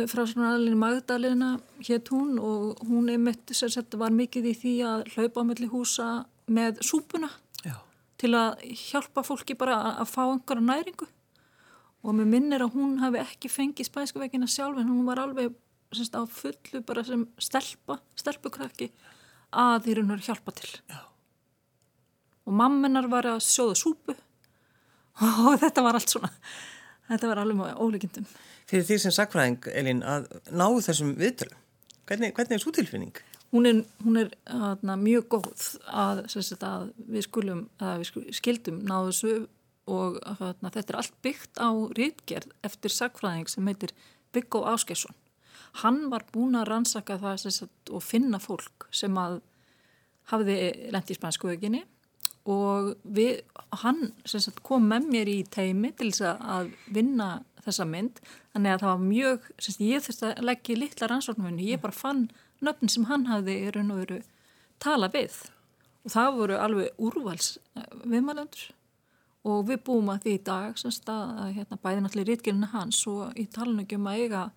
frá 0.07 0.23
svona 0.27 0.53
aðlinni 0.53 0.79
Magdalena 0.79 1.49
hétt 1.83 2.11
hún 2.13 2.37
og 2.39 2.79
hún 2.87 3.09
einmitt 3.11 3.51
var 3.99 4.15
mikið 4.15 4.49
í 4.51 4.55
því 4.61 4.73
að 4.87 5.05
hlaupa 5.15 5.43
á 5.43 5.47
melli 5.49 5.67
húsa 5.71 6.07
með 6.47 6.81
súpuna 6.85 7.29
Já. 7.65 7.75
til 8.17 8.33
að 8.35 8.63
hjálpa 8.63 9.23
fólki 9.27 9.57
bara 9.59 9.97
að 9.99 10.11
fá 10.13 10.23
einhverja 10.27 10.63
næringu 10.63 11.07
og 12.03 12.15
mér 12.15 12.29
minnir 12.31 12.63
að 12.63 12.77
hún 12.77 12.99
hafi 13.01 13.19
ekki 13.23 13.51
fengið 13.51 13.89
spænsku 13.89 14.21
vegina 14.21 14.47
sjálf 14.47 14.79
en 14.79 14.87
hún 14.87 15.07
var 15.07 15.19
alveg 15.19 15.51
semst, 15.91 16.15
á 16.15 16.23
fullu 16.23 16.83
bara 16.85 17.03
sem 17.03 17.25
stelpa, 17.39 17.99
stelpukrakki 18.15 18.91
að 19.51 19.83
því 19.83 19.97
hún 19.99 20.13
var 20.13 20.23
hjálpa 20.23 20.55
til 20.55 20.71
Já. 20.87 21.01
og 22.45 22.53
mamminar 22.53 23.09
var 23.11 23.27
að 23.27 23.43
sjóða 23.43 23.75
súpu 23.75 24.15
og 25.21 25.57
þetta 25.61 25.85
var 25.85 25.97
allt 25.99 26.13
svona 26.13 26.33
þetta 27.07 27.31
var 27.31 27.41
alveg 27.43 27.79
ólíkindum 27.79 28.27
fyrir 28.67 28.85
því 28.87 28.99
sem 29.01 29.15
sakfræðing, 29.15 29.69
Elin, 29.71 30.03
að 30.03 30.27
ná 30.51 30.67
þessum 30.83 31.15
viðtölum? 31.19 31.59
Hvernig, 32.07 32.33
hvernig 32.35 32.55
er 32.55 32.63
svo 32.63 32.73
tilfinning? 32.75 33.19
Hún 33.51 33.67
er, 33.67 33.77
hún 34.03 34.19
er 34.19 34.33
aðna, 34.51 34.97
mjög 34.99 35.27
góð 35.31 35.67
að, 35.87 36.25
sagt, 36.31 36.63
að 36.67 36.89
við 37.07 37.27
skulum, 37.27 37.61
að 37.79 38.03
við 38.03 38.33
skildum 38.35 38.81
ná 38.87 38.97
þessu 39.07 39.35
og 39.87 40.17
aðna, 40.27 40.71
þetta 40.73 40.93
er 40.93 40.99
allt 40.99 41.15
byggt 41.23 41.61
á 41.63 41.69
rítgerð 41.95 42.51
eftir 42.67 42.91
sakfræðing 42.91 43.47
sem 43.51 43.69
heitir 43.71 43.95
Viggo 44.35 44.65
Áskesson. 44.67 45.15
Hann 45.83 46.07
var 46.11 46.25
búin 46.33 46.57
að 46.59 46.67
rannsaka 46.73 47.15
það 47.21 47.45
sagt, 47.45 47.91
og 47.91 48.03
finna 48.03 48.39
fólk 48.43 48.89
sem 48.91 49.15
að 49.19 49.39
hafiði 50.31 50.91
lendi 50.91 51.15
í 51.15 51.19
spansku 51.19 51.47
veginni 51.47 51.85
og 52.47 52.93
við, 53.03 53.41
hann 53.83 54.13
sagt, 54.23 54.61
kom 54.63 54.87
með 54.87 55.09
mér 55.11 55.31
í 55.31 55.37
teimi 55.51 55.91
til 55.97 56.13
þess 56.13 56.39
að 56.39 56.71
vinna 56.95 57.29
þessa 57.65 57.87
mynd. 57.89 58.21
Þannig 58.55 58.73
að 58.73 58.83
það 58.83 58.93
var 58.93 59.03
mjög, 59.03 59.49
semst, 59.59 59.83
ég 59.83 60.05
þurfti 60.05 60.29
að 60.29 60.47
leggja 60.47 60.79
litla 60.79 61.09
rannsóknum 61.11 61.59
ég 61.65 61.83
bara 61.83 61.95
fann 61.95 62.27
nöfn 62.63 62.91
sem 62.91 63.07
hann 63.11 63.27
hafði 63.27 63.57
í 63.65 63.73
raun 63.75 63.93
og 63.93 64.01
veru 64.05 64.21
tala 64.83 65.11
við. 65.13 65.35
Og 66.07 66.13
það 66.13 66.37
voru 66.37 66.59
alveg 66.63 67.03
úrvals 67.03 67.57
eh, 67.75 67.89
viðmælendur. 68.05 68.69
Og 69.47 69.67
við 69.67 69.83
búum 69.87 70.09
að 70.11 70.23
því 70.23 70.37
í 70.37 70.43
dag 70.47 70.79
semst 70.79 71.11
að 71.11 71.51
hérna, 71.57 71.79
bæði 71.83 72.03
náttúrulega 72.03 72.31
rítgjörnuna 72.31 72.71
hans 72.71 73.03
og 73.11 73.37
í 73.39 73.45
talunum 73.51 74.09
að 74.09 74.23
eiga 74.23 74.47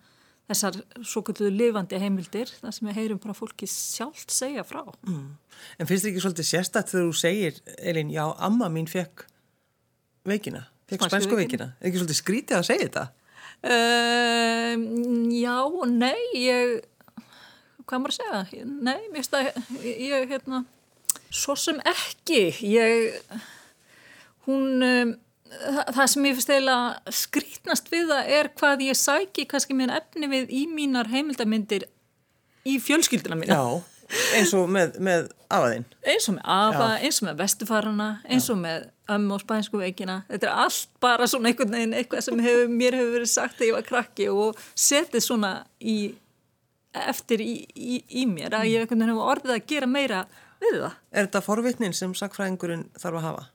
þessar 0.51 0.77
svo 1.07 1.23
kvölduðu 1.25 1.51
lifandi 1.55 1.99
heimildir 2.01 2.51
þar 2.59 2.75
sem 2.75 2.89
við 2.89 2.99
heyrum 2.99 3.21
bara 3.23 3.35
fólki 3.37 3.69
sjálft 3.69 4.33
segja 4.33 4.65
frá. 4.67 4.83
Mm. 5.07 5.37
En 5.79 5.89
finnst 5.89 6.05
þið 6.05 6.11
ekki 6.11 6.23
svolítið 6.25 6.49
sérstætt 6.51 6.91
þegar 6.91 7.07
þú 7.07 7.15
segir, 7.21 7.57
Elin, 7.79 8.11
já, 8.13 8.23
amma 8.43 8.69
mín 8.73 8.89
fekk 8.91 9.25
veikina? 10.27 10.67
Fekk 10.91 11.07
spænsku 11.07 11.39
veikina? 11.39 11.71
Er 11.79 11.89
ekki 11.89 12.01
svolítið 12.01 12.19
skrítið 12.19 12.59
að 12.59 12.67
segja 12.67 12.87
þetta? 12.87 13.07
Uh, 13.61 14.73
já 15.37 15.57
og 15.61 15.85
nei, 15.91 16.17
ég, 16.41 16.79
hvað 17.85 18.03
maður 18.03 18.15
að 18.15 18.45
segja? 18.49 18.67
Nei, 18.67 18.99
mér 19.11 19.19
finnst 19.19 19.37
að 19.37 19.49
ég, 19.85 20.29
hérna, 20.31 20.63
svo 21.29 21.55
sem 21.59 21.81
ekki, 21.87 22.43
ég, 22.65 23.21
hún, 24.47 24.81
um, 24.81 25.13
það, 25.51 26.03
sem 26.13 26.27
ég 26.27 26.37
finnst 26.37 26.53
eiginlega 26.53 27.15
skrítnast 27.21 27.91
við 27.91 28.11
það 28.11 28.33
er 28.37 28.51
hvað 28.59 28.85
ég 28.87 28.99
sæki 28.99 29.47
kannski 29.49 29.77
mér 29.77 29.95
efni 29.99 30.29
við 30.31 30.53
í 30.55 30.65
mínar 30.71 31.09
heimildamindir 31.11 31.87
í 32.67 32.77
fjölskylduna 32.81 33.37
mína. 33.39 33.57
Já, 33.57 34.17
eins 34.37 34.53
og 34.57 34.69
með, 34.71 34.97
með 35.03 35.29
afaðinn. 35.51 35.85
Eins 36.05 36.27
og 36.29 36.37
með 36.37 36.49
afa, 36.55 36.89
Já. 36.95 37.05
eins 37.05 37.21
og 37.21 37.27
með 37.27 37.39
vestufarana, 37.41 38.09
eins 38.29 38.49
og 38.53 38.59
með 38.61 38.89
ömmu 39.11 39.35
og 39.35 39.43
spænsku 39.43 39.79
veikina 39.81 40.21
þetta 40.29 40.47
er 40.47 40.59
allt 40.65 40.91
bara 41.03 41.27
svona 41.27 41.51
einhvern 41.51 41.73
veginn 41.75 41.95
eitthvað 41.97 42.25
sem 42.27 42.43
hefur, 42.43 42.69
mér 42.71 42.95
hefur 42.95 43.15
verið 43.17 43.31
sagt 43.31 43.57
þegar 43.57 43.67
ég 43.67 43.77
var 43.77 43.87
krakki 43.89 44.27
og 44.31 44.61
setið 44.77 45.25
svona 45.25 45.51
í, 45.79 45.97
eftir 46.95 47.43
í, 47.43 47.55
í, 47.75 47.97
í 48.21 48.27
mér 48.29 48.55
að 48.61 48.69
ég 48.71 48.85
hefur 48.85 49.25
orðið 49.25 49.57
að 49.57 49.65
gera 49.73 49.89
meira 49.89 50.21
við 50.61 50.77
það. 50.83 50.95
Er 51.11 51.27
þetta 51.27 51.43
forvitnin 51.43 51.97
sem 51.97 52.13
sakfræðingurinn 52.17 52.87
þarf 53.01 53.19
að 53.19 53.27
hafa? 53.27 53.45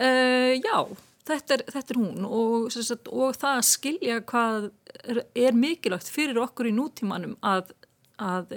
Uh, 0.00 0.56
já, 0.56 0.76
þetta 1.30 1.56
er, 1.56 1.64
þetta 1.74 1.94
er 1.94 2.00
hún 2.00 2.28
og, 2.28 2.68
sagt, 2.74 3.08
og 3.08 3.36
það 3.38 3.58
að 3.58 3.66
skilja 3.70 4.20
hvað 4.30 4.68
er, 5.04 5.22
er 5.46 5.58
mikilvægt 5.58 6.10
fyrir 6.12 6.40
okkur 6.42 6.70
í 6.70 6.76
nútímanum 6.76 7.36
að, 7.46 7.72
að 8.20 8.56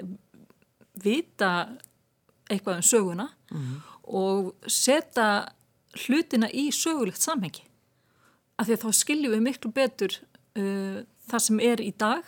vita 1.03 1.51
eitthvað 2.51 2.79
um 2.79 2.87
söguna 2.87 3.27
mm. 3.51 3.75
og 4.19 4.53
setja 4.69 5.27
hlutina 6.03 6.49
í 6.49 6.69
sögulegt 6.73 7.23
samhengi 7.23 7.65
af 8.57 8.67
því 8.67 8.75
að 8.75 8.83
þá 8.83 8.99
skiljum 8.99 9.35
við 9.35 9.45
miklu 9.47 9.71
betur 9.73 10.17
uh, 10.57 10.99
það 11.29 11.45
sem 11.47 11.61
er 11.63 11.83
í 11.83 11.93
dag 11.97 12.27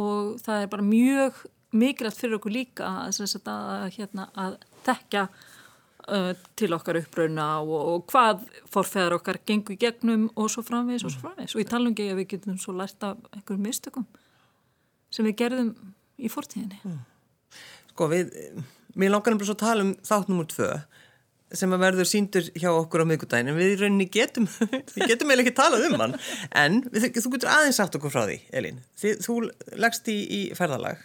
og 0.00 0.38
það 0.42 0.62
er 0.62 0.70
bara 0.72 0.86
mjög 0.86 1.42
mikilvægt 1.74 2.20
fyrir 2.20 2.38
okkur 2.38 2.54
líka 2.54 2.88
að, 3.04 3.20
að, 3.50 3.88
hérna, 3.96 4.28
að 4.38 4.56
tekja 4.86 5.26
til 6.58 6.74
okkar 6.76 6.98
uppröuna 7.00 7.46
og, 7.62 7.74
og 7.94 8.06
hvað 8.12 8.44
forfæðar 8.70 9.16
okkar 9.18 9.40
gengur 9.46 9.78
gegnum 9.80 10.26
og 10.34 10.50
svo 10.52 10.64
framvegis 10.66 11.06
og 11.06 11.14
svo 11.14 11.24
framvegis. 11.24 11.54
Og 11.56 11.64
í 11.64 11.68
talungi 11.68 12.10
að 12.12 12.20
við 12.20 12.30
getum 12.34 12.58
svo 12.60 12.74
lært 12.76 13.06
af 13.06 13.20
einhverjum 13.32 13.64
mistökum 13.64 14.06
sem 15.14 15.26
við 15.28 15.38
gerðum 15.44 15.70
í 16.18 16.30
fortíðinni. 16.32 16.80
Mm. 16.84 17.00
Sko 17.94 18.10
við, 18.10 18.34
mér 18.98 19.14
langar 19.14 19.36
um 19.36 19.46
að 19.46 19.56
tala 19.62 19.86
um 19.86 19.94
þátt 20.04 20.30
numur 20.32 20.50
tvö 20.50 20.70
sem 21.54 21.70
að 21.70 21.84
verður 21.84 22.08
síndur 22.10 22.46
hjá 22.58 22.70
okkur 22.72 23.04
á 23.04 23.06
miðgutæðin 23.06 23.52
en 23.52 23.58
við 23.58 23.74
í 23.74 23.78
rauninni 23.78 24.06
getum 24.10 24.48
við 24.96 25.12
getum 25.12 25.30
eiginlega 25.30 25.44
ekki 25.46 25.56
talað 25.60 25.88
um 25.88 25.98
hann. 26.02 26.16
En 26.50 26.80
við, 26.90 27.12
þú 27.14 27.34
getur 27.36 27.52
aðeins 27.52 27.78
sagt 27.78 27.98
okkur 27.98 28.12
frá 28.12 28.24
því 28.26 28.40
Elin, 28.58 28.80
Þið, 29.00 29.20
þú 29.22 29.36
leggst 29.84 30.10
í, 30.10 30.18
í 30.26 30.40
ferðalag 30.58 31.02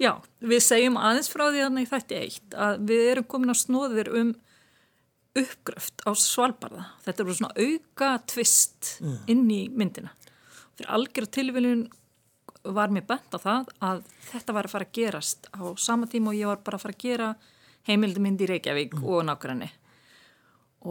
Já, 0.00 0.14
við 0.40 0.62
segjum 0.64 0.96
aðeins 0.96 1.28
frá 1.28 1.50
því 1.50 1.64
þannig 1.66 1.90
þetta 1.90 2.20
eitt 2.24 2.54
að 2.66 2.86
við 2.88 3.02
erum 3.10 3.26
komin 3.28 3.52
á 3.52 3.56
snóðir 3.60 4.08
um 4.16 4.30
uppgröft 5.36 6.02
á 6.08 6.10
Svalbardha 6.16 6.86
þetta 7.04 7.22
er 7.22 7.36
svona 7.38 7.66
auka 7.68 8.10
tvist 8.32 8.94
mm. 9.04 9.18
inn 9.30 9.44
í 9.52 9.60
myndina 9.70 10.14
fyrir 10.74 10.90
algjör 10.96 11.28
tilviljun 11.36 11.84
var 12.64 12.92
mér 12.92 13.06
bent 13.08 13.36
á 13.36 13.38
það 13.40 13.68
að 13.90 14.00
þetta 14.30 14.56
var 14.56 14.66
að 14.66 14.74
fara 14.74 14.88
að 14.88 14.96
gerast 14.98 15.50
á 15.54 15.62
sama 15.80 16.08
tíma 16.10 16.32
og 16.32 16.40
ég 16.40 16.50
var 16.50 16.64
bara 16.64 16.80
að 16.80 16.86
fara 16.86 16.96
að 16.96 17.04
gera 17.04 17.28
heimildumindi 17.88 18.46
í 18.46 18.50
Reykjavík 18.50 18.96
mm. 18.96 19.04
og 19.04 19.22
nákvæmni 19.28 19.70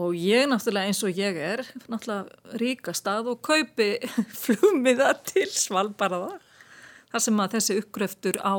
og 0.00 0.14
ég 0.14 0.46
náttúrulega 0.46 0.90
eins 0.90 1.02
og 1.02 1.18
ég 1.18 1.42
er 1.42 1.64
náttúrulega 1.90 2.56
ríka 2.62 2.94
stað 2.94 3.32
og 3.34 3.42
kaupi 3.42 3.92
flumiða 4.44 5.12
til 5.26 5.48
Svalbardða 5.50 6.38
þar 7.10 7.26
sem 7.26 7.42
að 7.42 7.58
þessi 7.58 7.78
uppgröftur 7.82 8.40
á 8.40 8.54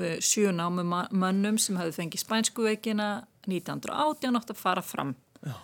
uh, 0.00 0.16
sjönámu 0.20 0.84
mönnum 1.10 1.60
sem 1.62 1.78
hefði 1.80 1.96
fengið 2.00 2.24
spænsku 2.24 2.66
veikina 2.66 3.08
1918 3.46 4.40
átt 4.40 4.52
að 4.52 4.60
fara 4.60 4.84
fram 4.84 5.14
Já. 5.46 5.56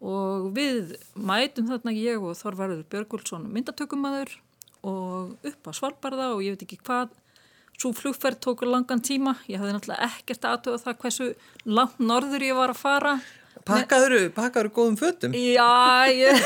og 0.00 0.50
við 0.56 0.96
mætum 1.14 1.68
þarna 1.70 1.94
ég 1.96 2.22
og 2.22 2.36
Þorvarður 2.38 2.84
Björgulsson 2.90 3.48
myndatökumæður 3.52 4.36
og 4.86 5.48
upp 5.48 5.68
á 5.68 5.72
Svalbardða 5.74 6.34
og 6.36 6.44
ég 6.46 6.54
veit 6.54 6.68
ekki 6.68 6.80
hvað 6.84 7.16
Svo 7.78 7.92
flugferð 7.94 8.40
tókur 8.42 8.66
langan 8.66 8.98
tíma, 8.98 9.36
ég 9.46 9.60
hafði 9.60 9.76
náttúrulega 9.76 10.06
ekkert 10.08 10.46
aðtöða 10.50 10.78
það 10.82 10.96
hversu 11.04 11.26
langt 11.78 12.00
norður 12.02 12.42
ég 12.42 12.56
var 12.58 12.72
að 12.72 12.80
fara. 12.80 13.12
Pakkaður, 13.68 14.14
pakkaður 14.34 14.70
góðum 14.74 14.96
fötum? 14.98 15.36
Já, 15.38 16.10
ég, 16.10 16.42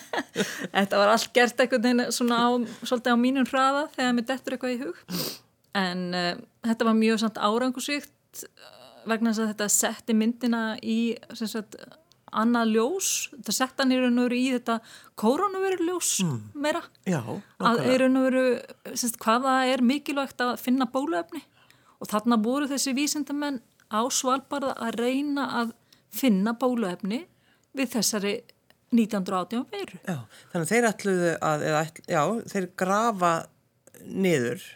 þetta 0.74 0.98
var 0.98 1.12
allt 1.12 1.30
gert 1.36 1.62
eitthvað 1.62 2.02
svona 2.16 2.40
á, 2.42 2.50
svolítið 2.82 3.14
á 3.14 3.18
mínum 3.22 3.46
hraða 3.46 3.84
þegar 3.94 4.16
mér 4.16 4.26
dettur 4.32 4.56
eitthvað 4.56 4.74
í 4.74 4.80
hug. 4.82 4.98
En 5.78 6.06
uh, 6.14 6.32
þetta 6.66 6.88
var 6.88 6.96
mjög 6.98 7.20
samt 7.24 7.40
árangusvíkt 7.42 8.44
vegna 9.08 9.32
þess 9.32 9.42
að 9.42 9.52
þetta 9.52 9.68
setti 9.72 10.16
myndina 10.16 10.62
í 10.80 10.98
sagt, 11.36 11.76
annað 12.34 12.72
ljós, 12.74 13.10
þetta 13.34 13.54
sett 13.54 13.82
hann 13.82 13.92
í 13.94 13.98
raun 14.00 14.18
og 14.18 14.28
veru 14.28 14.38
í 14.38 14.46
þetta 14.54 14.78
koronaviru 15.20 15.88
ljós 15.88 16.12
mm. 16.24 16.38
meira. 16.64 16.82
Já, 17.06 17.20
að 17.60 17.82
í 17.84 17.98
raun 18.00 18.18
og 18.20 18.26
veru 18.28 18.46
hvaða 19.22 19.58
er 19.70 19.84
mikilvægt 19.84 20.42
að 20.44 20.56
finna 20.62 20.88
bóluefni. 20.90 21.44
Og 22.02 22.10
þarna 22.10 22.40
voru 22.42 22.68
þessi 22.70 22.94
vísindamenn 22.96 23.60
á 23.92 24.02
Svalbard 24.12 24.72
að 24.74 24.98
reyna 24.98 25.46
að 25.60 25.76
finna 26.14 26.54
bóluefni 26.58 27.24
við 27.74 27.94
þessari 27.96 28.34
1918 28.94 29.64
veru 29.72 29.98
Já, 30.06 30.18
þannig 30.52 30.64
að 30.64 30.70
þeir 30.70 30.88
ætluðu 30.90 31.30
að, 31.42 31.64
eða, 31.70 31.82
já, 32.06 32.20
þeir 32.52 32.68
grafa 32.78 33.32
niður 34.04 34.66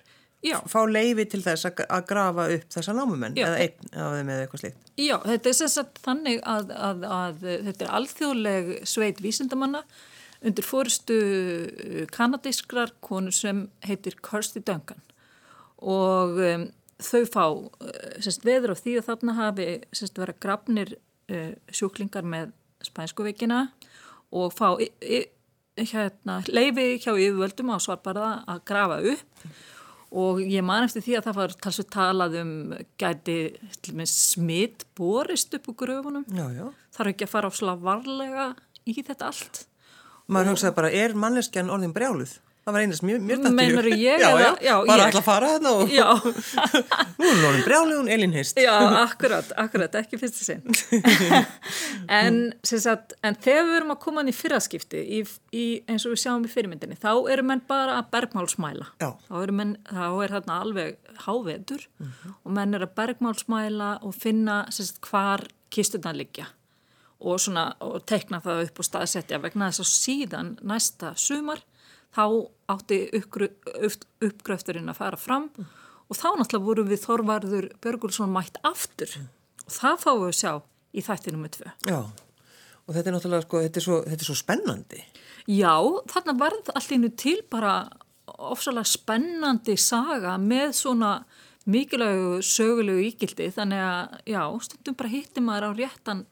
Já. 0.44 0.60
fá 0.70 0.84
leifi 0.86 1.24
til 1.32 1.40
þess 1.42 1.66
að, 1.66 1.80
grafa 2.06 2.44
upp 2.54 2.68
þessa 2.70 2.94
námumenn 2.94 3.34
Já. 3.34 3.48
eða 3.48 3.64
einn 3.64 3.88
af 3.90 4.12
þeim 4.14 4.28
eða 4.30 4.44
eitthvað 4.44 4.62
slíkt. 4.62 4.92
Já, 4.94 5.16
þetta 5.24 5.50
er 5.50 5.56
sem 5.58 5.72
sagt 5.72 5.98
þannig 6.04 6.38
að, 6.46 6.70
að, 6.76 7.02
að 7.16 7.42
þetta 7.66 7.84
er 7.84 7.92
alþjóðleg 7.98 8.70
sveit 8.86 9.22
vísindamanna 9.24 9.82
undir 10.46 10.66
fórustu 10.66 11.18
kanadískrar 12.14 12.94
konu 13.02 13.32
sem 13.34 13.64
heitir 13.86 14.14
Kirsty 14.22 14.62
Duncan 14.62 15.02
og 15.78 16.38
um, 16.42 16.68
þau 17.02 17.24
fá 17.30 17.44
uh, 17.50 17.72
semst, 18.22 18.46
veður 18.46 18.74
af 18.74 18.82
því 18.84 18.98
að 19.00 19.08
þarna 19.10 19.34
hafi 19.38 19.66
semst, 19.90 20.18
vera 20.18 20.36
grafnir 20.38 20.94
uh, 21.30 21.54
sjúklingar 21.70 22.26
með 22.26 22.52
spænskuveikina 22.86 23.64
og 24.34 24.54
fá 24.54 24.76
hérna, 25.78 26.38
leifi 26.46 26.86
hjá 27.02 27.12
yfirvöldum 27.14 27.74
á 27.74 27.78
svarbarða 27.82 28.30
að 28.50 28.62
grafa 28.70 29.00
upp 29.14 29.50
og 30.10 30.40
ég 30.40 30.64
man 30.64 30.86
eftir 30.86 31.04
því 31.04 31.16
að 31.18 31.26
það 31.28 31.38
var 31.38 31.54
talsveit 31.64 31.90
talað 31.92 32.36
um 32.40 32.52
gæti 33.00 33.38
smitt 34.08 34.86
borist 34.96 35.54
upp 35.58 35.68
úr 35.72 35.78
gröfunum. 35.84 36.24
Þarf 36.96 37.12
ekki 37.12 37.26
að 37.26 37.32
fara 37.34 37.50
á 37.50 37.52
slag 37.52 37.82
varlega 37.84 38.46
í 38.88 38.96
þetta 39.02 39.28
allt. 39.28 39.64
Maður 40.28 40.54
hugsaði 40.54 40.76
bara, 40.76 40.92
er 40.92 41.16
manneskjan 41.16 41.72
orðin 41.72 41.94
brjáluð? 41.96 42.38
Það 42.68 42.74
var 42.76 42.82
einast 42.84 43.04
mjög, 43.08 43.20
mjög 43.24 43.38
dætt 43.38 43.46
í 43.46 43.48
hug. 43.48 43.54
Meinarðu 43.56 43.90
ég 43.96 44.20
Já, 44.20 44.26
eða- 44.28 44.40
já, 44.44 44.56
já, 44.68 44.74
bara 44.90 45.04
alltaf 45.06 45.24
fara 45.24 45.46
þarna 45.54 45.70
og 45.72 45.88
Já, 45.88 46.08
nú 47.16 47.24
er 47.24 47.36
hún 47.38 47.46
orðin 47.48 47.62
brjáluð, 47.64 47.94
hún 48.02 48.10
Elín 48.12 48.34
Hist. 48.36 48.58
já, 48.60 48.74
akkurat, 49.06 49.52
akkurat, 49.56 49.94
ekki 50.02 50.18
fyrsta 50.20 50.44
sinn. 50.44 50.60
En, 52.18 52.36
sem 52.64 52.80
sagt, 52.80 53.14
en 53.24 53.36
þegar 53.40 53.64
við 53.70 53.76
erum 53.78 53.94
að 53.94 54.00
koma 54.04 54.20
inn 54.24 54.30
í 54.32 54.36
fyrraskipti 54.36 55.00
í, 55.00 55.22
í, 55.56 55.64
eins 55.88 56.04
og 56.04 56.12
við 56.12 56.22
sjáum 56.26 56.44
í 56.44 56.52
fyrirmyndinni 56.52 56.98
þá 57.00 57.10
eru 57.32 57.46
menn 57.48 57.64
bara 57.68 57.96
að 58.02 58.10
bergmálsmæla. 58.12 58.90
Þá, 59.00 59.38
menn, 59.56 59.74
þá 59.88 60.04
er 60.26 60.36
þarna 60.36 60.60
alveg 60.66 61.16
háveður 61.24 61.88
og 62.44 62.52
menn 62.60 62.76
er 62.76 62.84
að 62.84 62.94
bergmálsmæla 63.00 63.90
og 64.04 64.12
finna 64.16 64.60
sagt, 64.74 65.00
hvar 65.08 65.46
kisturna 65.72 66.12
liggja 66.16 66.50
og, 67.18 67.40
svona, 67.42 67.70
og 67.82 68.04
tekna 68.08 68.42
það 68.44 68.66
upp 68.68 68.78
og 68.84 68.86
staðsetja 68.92 69.40
vegna 69.42 69.72
þess 69.72 69.82
að 69.84 69.92
síðan 69.96 70.52
næsta 70.68 71.16
sumar 71.18 71.64
þá 72.16 72.24
átti 72.72 72.98
uppgrö- 73.18 73.52
upp, 73.88 74.06
uppgröfturinn 74.24 74.88
að 74.92 74.98
fara 75.00 75.18
fram 75.20 75.50
og 75.58 76.16
þá 76.16 76.28
náttúrulega 76.40 76.64
voru 76.68 76.84
við 76.88 77.02
Þorvarður 77.04 77.68
Björgulsson 77.84 78.32
mætt 78.32 78.56
aftur 78.64 79.12
og 79.66 79.72
það 79.76 79.98
fáum 80.04 80.22
við 80.24 80.30
að 80.32 80.38
sjá 80.40 80.52
í 80.96 81.04
þættinum 81.04 81.42
með 81.44 81.56
tvö. 81.58 81.72
Já, 81.88 81.98
og 82.88 82.94
þetta 82.96 83.10
er 83.10 83.14
náttúrulega, 83.16 83.44
sko, 83.44 83.60
þetta 83.66 83.80
er 83.80 83.84
svo, 83.84 83.98
þetta 84.08 84.24
er 84.24 84.28
svo 84.30 84.36
spennandi. 84.40 85.02
Já, 85.48 85.74
þarna 86.12 86.34
varð 86.40 86.70
allt 86.74 86.94
innu 86.96 87.10
til 87.20 87.42
bara 87.52 87.74
ofsalega 88.38 88.88
spennandi 88.88 89.76
saga 89.80 90.36
með 90.40 90.72
svona 90.80 91.12
mikilvægu 91.68 92.40
sögulegu 92.44 93.04
ígildi 93.10 93.50
þannig 93.52 93.84
að 93.84 94.18
já, 94.32 94.42
stundum 94.64 94.96
bara 94.96 95.12
hitti 95.12 95.44
maður 95.44 95.68
á 95.68 95.70
réttan 95.76 96.24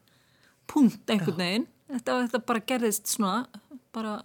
punkt 0.67 1.13
einhvern 1.13 1.37
veginn. 1.41 1.67
Þetta, 1.93 2.17
þetta 2.25 2.41
bara 2.49 2.65
gerðist 2.73 3.13
svona, 3.13 3.45
bara 3.95 4.17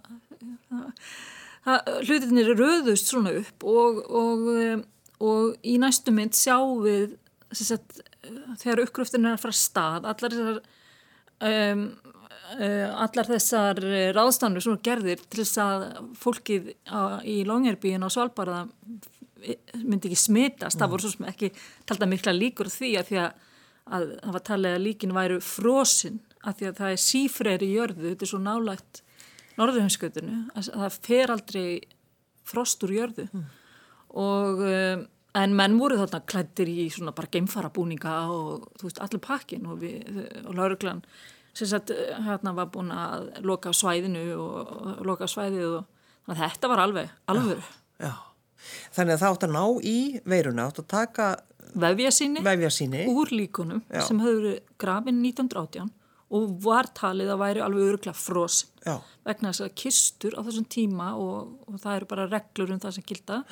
hlutinir 1.64 2.54
röðust 2.58 3.10
svona 3.10 3.34
upp 3.38 3.66
og, 3.68 4.00
og, 4.10 4.46
um, 4.52 4.84
og 5.22 5.66
í 5.66 5.76
næstu 5.82 6.14
mynd 6.14 6.34
sjáum 6.34 6.82
við 6.86 7.16
sagt, 7.52 8.00
þegar 8.62 8.86
uppgröftin 8.86 9.28
er 9.28 9.36
að 9.36 9.44
fara 9.44 9.58
stað 9.58 10.08
allar 10.10 10.34
þessar 10.36 10.62
um, 11.48 11.84
allar 12.52 13.28
þessar 13.30 13.78
ráðstafnur 14.16 14.64
sem 14.64 14.74
eru 14.74 14.84
gerðir 14.84 15.22
til 15.22 15.40
þess 15.40 15.60
að 15.62 15.84
fólkið 16.20 16.72
á, 16.84 17.22
í 17.24 17.42
Longyearbyen 17.48 18.04
á 18.04 18.08
Svalbardða 18.12 18.66
myndi 19.82 20.10
ekki 20.10 20.18
smitast, 20.18 20.78
það 20.78 20.92
voru 20.92 21.06
svo 21.06 21.14
sem 21.16 21.30
ekki 21.30 21.50
talda 21.88 22.08
mikla 22.10 22.34
líkur 22.36 22.70
því 22.70 22.90
að 23.00 23.08
því 23.08 23.20
að, 23.22 23.46
að 23.96 24.04
það 24.10 24.36
var 24.36 24.44
talið 24.48 24.76
að 24.76 24.84
líkin 24.86 25.16
væru 25.16 25.40
frosin 25.42 26.20
að 26.42 26.58
því 26.58 26.68
að 26.68 26.78
það 26.80 26.92
er 26.92 27.02
sífreyri 27.06 27.70
í 27.70 27.74
jörðu, 27.78 28.04
þetta 28.10 28.26
er 28.26 28.32
svo 28.32 28.42
nálægt 28.42 29.02
norðuhemskutinu, 29.58 30.44
að 30.56 30.70
það 30.72 31.00
fer 31.08 31.34
aldrei 31.34 31.66
frost 32.48 32.82
úr 32.86 32.94
jörðu. 32.96 33.26
Og 34.22 34.62
um, 34.66 35.04
en 35.38 35.54
menn 35.56 35.78
voru 35.80 35.98
þarna 36.00 36.20
klættir 36.28 36.70
í 36.70 36.88
svona 36.92 37.14
bara 37.16 37.30
geimfarabúninga 37.32 38.16
og 38.32 38.66
þú 38.80 38.88
veist 38.88 39.00
allir 39.04 39.22
pakkin 39.24 39.68
og, 39.70 39.78
við, 39.80 40.18
og 40.44 40.52
lauruglan 40.58 41.00
sem 41.56 41.68
sagt 41.68 41.92
hérna 41.92 42.54
var 42.56 42.68
búin 42.72 42.92
að 42.96 43.30
loka 43.44 43.72
svæðinu 43.76 44.26
og, 44.40 44.58
og 44.72 45.06
loka 45.08 45.28
svæðið 45.28 45.78
og 45.78 45.88
þannig 46.26 46.44
að 46.44 46.52
þetta 46.56 46.72
var 46.72 46.84
alveg 46.86 47.16
alveg 47.32 47.64
Já, 48.02 48.12
þannig 48.96 49.14
að 49.14 49.22
það 49.22 49.34
átt 49.34 49.46
að 49.46 49.56
ná 49.56 49.64
í 49.88 49.96
veiruna, 50.34 50.68
átt 50.68 50.82
að 50.82 50.90
taka 50.92 51.30
vefja 51.72 52.12
síni 52.12 53.06
úr 53.08 53.32
líkunum 53.32 53.82
Já. 53.88 54.02
sem 54.08 54.20
höfðu 54.20 54.56
grafin 54.80 55.20
1918 55.24 55.92
og 56.32 56.54
var 56.64 56.88
talið 56.96 57.34
að 57.34 57.42
væri 57.42 57.64
alveg 57.64 57.90
öruglega 57.90 58.16
frosin 58.16 58.70
Já, 58.86 58.96
vegna 59.28 59.52
þess 59.52 59.66
að 59.66 59.76
kistur 59.82 60.38
á 60.38 60.40
þessum 60.46 60.68
tíma 60.72 61.12
og, 61.20 61.52
og 61.68 61.82
það 61.82 61.98
eru 61.98 62.10
bara 62.14 62.30
reglur 62.30 62.72
um 62.74 62.80
það 62.82 62.96
sem 62.96 63.06
gilda 63.10 63.42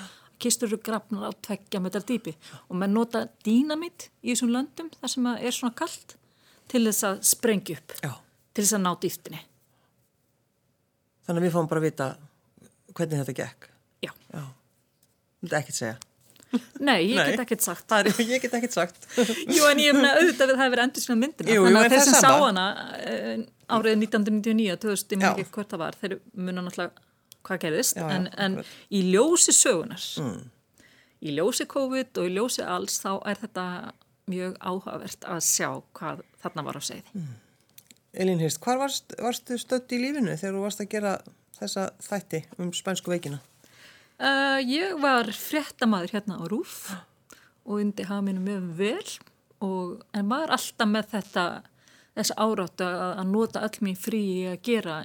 kistur 0.40 0.70
eru 0.70 0.80
grafnar 0.84 1.28
á 1.28 1.32
tveggja 1.36 1.82
metrar 1.84 2.06
dýpi 2.08 2.34
og 2.68 2.80
menn 2.80 2.96
nota 2.96 3.26
dýnamitt 3.44 4.08
í 4.24 4.32
þessum 4.32 4.54
löndum 4.56 4.90
þar 4.96 5.14
sem 5.14 5.30
er 5.36 5.54
svona 5.56 5.76
kallt 5.76 6.16
til 6.70 6.86
þess 6.86 7.06
að 7.06 7.22
sprengja 7.34 7.78
upp 7.78 7.96
já. 8.00 8.12
til 8.54 8.64
þess 8.64 8.78
að 8.78 8.84
ná 8.86 8.92
dýftinni 9.04 9.44
Þannig 11.30 11.44
að 11.44 11.46
við 11.46 11.52
fáum 11.54 11.66
bara 11.70 11.78
að 11.78 11.84
vita 11.86 12.06
hvernig 12.98 13.20
þetta 13.20 13.34
gekk. 13.38 13.66
Já, 14.02 14.10
Já, 14.32 14.40
vildi 15.44 15.56
ekkert 15.60 15.76
segja. 15.76 15.98
Nei, 16.88 17.10
ég 17.10 17.18
Nei. 17.18 17.30
get 17.30 17.44
ekkert 17.44 17.64
sagt. 17.66 17.86
Það 17.90 18.10
er, 18.10 18.22
ég 18.34 18.42
get 18.44 18.56
ekkert 18.58 18.76
sagt. 18.76 19.06
Jú, 19.18 19.62
en 19.68 19.82
ég 19.82 19.96
meina 19.96 20.16
auðvitað 20.16 20.50
við 20.50 20.56
það 20.56 20.64
hefur 20.64 20.74
verið 20.76 20.86
endur 20.86 21.04
sína 21.04 21.18
myndina. 21.20 21.54
Jú, 21.54 21.66
þannig 21.66 21.86
að 21.86 21.94
þeir 21.94 22.06
sem 22.08 22.18
sá 22.18 22.32
hana 22.32 22.66
eh, 23.04 23.44
árið 23.70 24.00
1999, 24.00 24.80
2000, 24.82 25.14
ég 25.14 25.20
minn 25.20 25.30
ekki 25.30 25.54
hvort 25.54 25.74
það 25.74 25.82
var 25.84 25.98
þeir 26.00 26.16
muna 26.34 26.64
náttúrulega 26.66 27.06
hvað 27.46 27.60
gerðist 27.64 27.98
Já, 27.98 28.04
já, 28.04 28.14
en, 28.16 28.28
en 28.36 28.56
í 28.92 29.02
ljósi 29.10 29.54
sögunar 29.56 30.06
í 31.20 31.34
ljósi 31.36 31.66
COVID 31.70 32.20
og 32.20 32.28
í 32.28 32.34
ljósi 32.36 32.64
alls 32.64 32.98
þá 33.02 33.12
er 33.28 33.40
þetta 33.40 33.66
mjög 34.30 34.56
áhugavert 34.60 35.28
að 35.28 35.44
sjá 35.46 35.68
hvað 35.96 36.24
þarna 36.42 36.66
var 36.68 36.80
á 36.80 36.82
segði 36.84 37.26
Elín 38.10 38.40
Hirst, 38.42 38.58
hvar 38.64 38.80
varst, 38.80 39.14
varstu 39.22 39.58
stödd 39.60 39.92
í 39.94 40.00
lífinu 40.02 40.34
þegar 40.34 40.56
þú 40.56 40.64
varst 40.64 40.82
að 40.82 40.90
gera 40.96 41.12
þessa 41.60 41.90
þætti 42.02 42.40
um 42.58 42.72
spænsku 42.74 43.12
veikina? 43.12 43.38
Uh, 44.20 44.60
Ég 44.64 44.96
var 45.00 45.30
fréttamaður 45.34 46.14
hérna 46.16 46.38
á 46.40 46.44
Rúf 46.50 46.92
og 47.64 47.80
undi 47.80 48.06
hafa 48.08 48.24
mínu 48.24 48.42
mjög 48.44 48.68
vel 48.78 49.08
og, 49.64 50.00
en 50.16 50.30
var 50.30 50.52
alltaf 50.52 50.88
með 50.88 51.10
þetta 51.14 51.44
þess 52.16 52.34
áráttu 52.36 52.86
að, 52.86 53.02
að 53.22 53.32
nota 53.32 53.64
öll 53.66 53.84
mín 53.86 53.98
frí 53.98 54.22
að 54.50 54.60
gera 54.66 55.00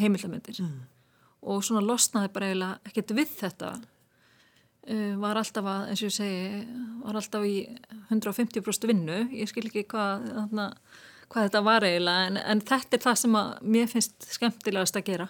heimildamindir 0.00 0.60
og 1.40 1.64
svona 1.64 1.82
losnaði 1.84 2.32
bara 2.34 2.50
eiginlega 2.50 2.90
ekkert 2.90 3.16
við 3.16 3.32
þetta. 3.40 3.72
Uh, 4.90 5.16
var 5.20 5.38
alltaf 5.40 5.66
að, 5.68 5.90
eins 5.90 6.02
og 6.02 6.08
ég 6.08 6.16
segi 6.16 6.62
var 7.04 7.18
alltaf 7.20 7.44
í 7.44 7.56
150% 8.08 8.88
vinnu. 8.88 9.18
Ég 9.36 9.50
skil 9.50 9.66
ekki 9.68 9.84
hvað, 9.90 10.30
hvað 11.28 11.46
þetta 11.48 11.62
var 11.66 11.86
eiginlega 11.86 12.30
en, 12.30 12.40
en 12.40 12.64
þetta 12.64 12.96
er 12.96 13.04
það 13.04 13.20
sem 13.24 13.36
að 13.42 13.52
mér 13.76 13.92
finnst 13.92 14.32
skemmtilegast 14.38 14.98
að 14.98 15.12
gera 15.12 15.28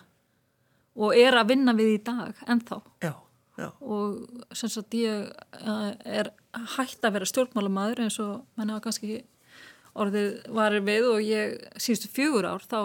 og 0.96 1.14
er 1.16 1.37
að 1.38 1.53
vinna 1.53 1.74
við 1.79 1.92
í 1.94 1.98
dag 2.07 2.40
ennþá. 2.50 2.81
Já, 3.05 3.12
já. 3.61 3.68
og 3.81 4.55
sem 4.57 4.72
sagt 4.72 4.96
ég 4.98 5.29
uh, 5.62 5.92
er 6.05 6.33
hægt 6.76 7.05
að 7.07 7.18
vera 7.18 7.29
stjórnmálamaður 7.31 8.05
eins 8.07 8.18
og 8.22 8.40
mann 8.59 8.72
hafa 8.72 8.88
kannski 8.88 9.20
orðið 10.00 10.31
varir 10.55 10.85
við 10.87 11.09
og 11.11 11.22
ég 11.24 11.57
síðustu 11.83 12.11
fjögur 12.14 12.46
ár 12.46 12.62
þá 12.66 12.81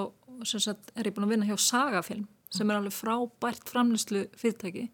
sem 0.45 0.59
sagt 0.63 0.91
er 0.95 1.07
ég 1.07 1.15
búin 1.15 1.27
að 1.27 1.35
vinna 1.35 1.49
hjá 1.49 1.57
Sagafilm 1.61 2.25
sem 2.55 2.69
er 2.71 2.79
alveg 2.79 2.95
frábært 2.95 3.69
framlýslu 3.69 4.25
fyrirtæki 4.37 4.89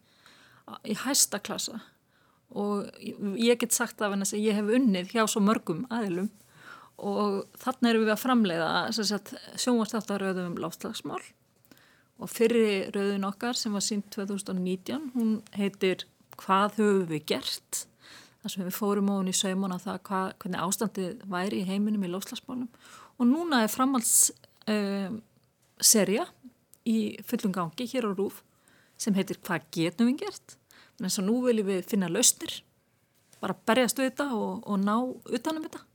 í 0.87 0.95
hæsta 1.03 1.39
klassa. 1.43 1.81
Og 2.51 2.87
ég- 2.99 3.59
get 3.59 3.71
sagt 3.73 4.01
af 4.01 4.11
henni 4.11 4.25
að 4.27 4.43
ég 4.43 4.55
hef 4.55 4.65
unnið 4.65 5.11
hjá 5.13 5.23
svo 5.27 5.41
mörgum 5.41 5.85
aðilum 5.89 6.29
og 6.97 7.47
þarna 7.57 7.89
erum 7.89 8.05
við 8.05 8.11
að 8.13 8.23
framleiða 8.23 8.69
sjónvastáttaröðum 9.57 10.51
um 10.51 10.57
láfslagsmál 10.61 11.21
og 12.21 12.29
fyrri 12.29 12.87
rauðin 12.93 13.27
okkar 13.27 13.57
sem 13.57 13.73
var 13.73 13.85
sínt 13.85 14.11
2019, 14.13 15.11
hún 15.17 15.39
heitir 15.57 16.07
Hvað 16.41 16.77
höfum 16.79 17.09
við 17.09 17.25
gert? 17.33 17.85
þar 18.41 18.53
sem 18.53 18.63
við 18.65 18.73
fórum 18.73 19.11
ofan 19.13 19.29
í 19.29 19.35
saumana 19.37 19.77
það 19.81 19.99
hvað, 20.07 20.31
hvernig 20.41 20.63
ástandið 20.65 21.25
væri 21.29 21.61
í 21.61 21.67
heiminum 21.67 22.05
í 22.05 22.09
lofslagsmálum 22.09 22.69
og 23.21 23.27
núna 23.29 23.61
er 23.65 23.69
framhalds 23.71 24.31
um, 24.71 25.19
serja 25.81 26.25
í 26.89 26.97
fullum 27.27 27.53
gangi 27.53 27.85
hér 27.91 28.09
á 28.09 28.11
Rúf 28.17 28.41
sem 29.01 29.15
heitir 29.17 29.39
Hvað 29.41 29.67
getum 29.73 30.09
við 30.09 30.25
gert? 30.25 30.57
Þannig 30.97 31.17
að 31.21 31.27
nú 31.27 31.37
viljum 31.45 31.69
við 31.69 31.85
finna 31.89 32.09
lausnir 32.09 32.57
bara 33.41 33.57
berjast 33.67 33.97
við 33.97 34.11
þetta 34.11 34.27
og, 34.37 34.65
og 34.69 34.81
ná 34.81 34.95
utanum 35.37 35.65
þetta 35.65 35.85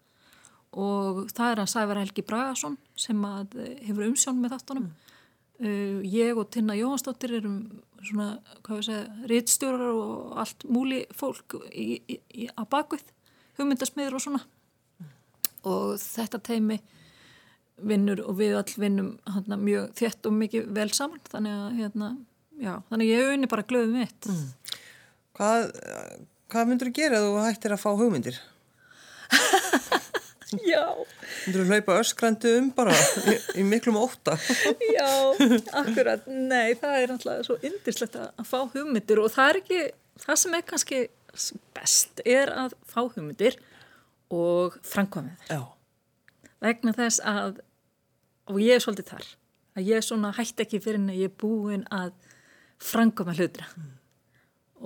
og 0.77 1.21
það 1.33 1.51
er 1.51 1.63
að 1.63 1.73
Sævar 1.73 2.01
Helgi 2.03 2.25
Bragason 2.27 2.75
sem 2.99 3.19
eh, 3.27 3.77
hefur 3.87 4.07
umsjón 4.07 4.41
með 4.43 4.57
þáttunum 4.57 4.89
uh, 5.63 6.01
ég 6.03 6.39
og 6.39 6.51
Tinna 6.55 6.77
Jóhansdóttir 6.79 7.37
erum 7.39 7.61
svona, 8.07 8.37
hvað 8.67 8.81
við 8.81 8.89
segja, 8.89 9.29
rítstjórar 9.33 9.87
og 9.93 10.37
allt 10.43 10.67
múli 10.71 11.05
fólk 11.17 11.59
í, 11.73 12.01
í, 12.07 12.19
í, 12.35 12.49
á 12.53 12.63
bakvið, 12.71 13.05
hugmyndasmiður 13.59 14.19
og 14.19 14.27
svona 14.27 14.43
og 15.67 15.97
þetta 15.99 16.41
teimi 16.47 16.79
vinnur 17.77 18.23
og 18.25 18.39
við 18.39 18.57
all 18.57 18.79
vinnum 18.81 19.11
hérna, 19.29 19.59
mjög 19.61 19.91
þétt 19.99 20.29
og 20.29 20.37
mikið 20.37 20.69
vel 20.77 20.89
saman 20.97 21.21
þannig 21.29 21.57
að 21.57 21.81
hérna, 21.81 22.11
já, 22.63 22.73
þannig 22.89 23.07
að 23.07 23.13
ég 23.13 23.33
unni 23.35 23.51
bara 23.53 23.67
glöðum 23.69 23.99
mitt 24.01 24.31
mm. 24.31 24.45
Hvað, 25.37 25.67
hvað 26.49 26.69
myndur 26.71 26.89
þú 26.89 26.97
gera 26.97 27.19
þú 27.21 27.33
hættir 27.45 27.75
að 27.77 27.83
fá 27.83 27.91
hugmyndir? 27.93 28.39
Já. 30.73 30.85
Myndur 31.47 31.65
þú 31.65 31.67
hlaupa 31.73 31.99
öskrandu 32.03 32.53
um 32.61 32.71
bara 32.77 32.95
í, 32.95 33.37
í 33.61 33.67
miklum 33.67 33.99
óta? 33.99 34.37
Já, 34.97 35.11
akkurat, 35.83 36.27
nei, 36.31 36.77
það 36.79 36.99
er 37.01 37.15
náttúrulega 37.15 37.47
svo 37.49 37.59
yndislegt 37.67 38.19
að 38.23 38.45
fá 38.47 38.59
hugmyndir 38.63 39.23
og 39.23 39.33
það 39.35 39.53
er 39.53 39.61
ekki, 39.63 39.81
það 40.23 40.43
sem 40.43 40.59
er 40.59 40.67
kannski 40.73 41.01
best 41.77 42.23
er 42.25 42.53
að 42.55 42.77
fá 42.89 43.01
hugmyndir 43.03 43.59
og 44.33 44.79
framkvæmið 44.87 45.51
Já. 45.51 45.63
Vegna 46.63 46.95
þess 46.97 47.21
að 47.27 47.61
og 48.47 48.63
ég 48.63 48.77
er 48.77 48.85
svolítið 48.85 49.11
þar 49.11 49.29
að 49.77 49.91
ég 49.91 49.99
er 49.99 50.07
svona 50.07 50.33
hætti 50.37 50.65
ekki 50.65 50.81
fyrir 50.83 51.01
en 51.01 51.13
ég 51.15 51.31
er 51.31 51.39
búin 51.43 51.85
að 51.93 52.15
frangoma 52.83 53.35
hlutra 53.37 53.67
mm. 53.75 53.91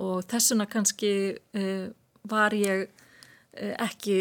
og 0.03 0.25
þessuna 0.31 0.67
kannski 0.71 1.13
uh, 1.35 1.87
var 2.27 2.55
ég 2.57 2.87
uh, 2.87 3.75
ekki 3.85 4.17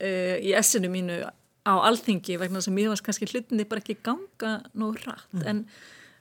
uh, 0.00 0.36
í 0.40 0.54
essinu 0.58 0.90
mínu 0.92 1.20
á 1.24 1.74
alþingi 1.86 2.38
vegna 2.40 2.62
sem 2.64 2.76
ég 2.80 2.90
var 2.90 3.02
kannski 3.04 3.28
hlutinni 3.28 3.68
bara 3.68 3.82
ekki 3.84 3.98
ganga 4.04 4.58
nú 4.72 4.92
rætt 4.96 5.36
mm. 5.36 5.46
en 5.50 5.64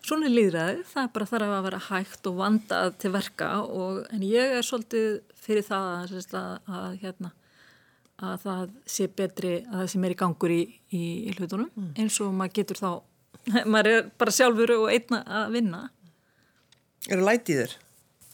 svona 0.06 0.32
líðræði 0.32 0.84
það 0.92 1.12
bara 1.16 1.30
þarf 1.32 1.56
að 1.56 1.66
vera 1.68 1.82
hægt 1.90 2.30
og 2.30 2.40
vandað 2.40 2.96
til 3.02 3.12
verka 3.16 3.50
og 3.64 4.02
en 4.16 4.24
ég 4.28 4.58
er 4.60 4.66
svolítið 4.66 5.20
fyrir 5.40 5.68
það 5.68 5.92
að, 5.96 6.18
að, 6.40 6.74
að 6.80 6.98
hérna 7.04 7.34
að 8.20 8.42
það 8.44 8.74
sé 8.96 9.08
betri 9.16 9.54
að 9.62 9.78
það 9.78 9.92
sé 9.94 10.02
meiri 10.04 10.18
gangur 10.20 10.52
í, 10.52 10.64
í, 10.92 11.04
í 11.30 11.36
hlutunum 11.38 11.70
mm. 11.72 11.94
eins 12.00 12.20
og 12.24 12.34
maður 12.36 12.58
getur 12.60 12.82
þá 12.82 12.90
maður 13.72 13.92
er 13.94 14.10
bara 14.20 14.36
sjálfur 14.36 14.76
og 14.76 14.90
einna 14.92 15.24
að 15.42 15.56
vinna 15.56 15.86
Er 17.08 17.16
það 17.16 17.30
lætið 17.30 17.62
þér? 17.62 17.76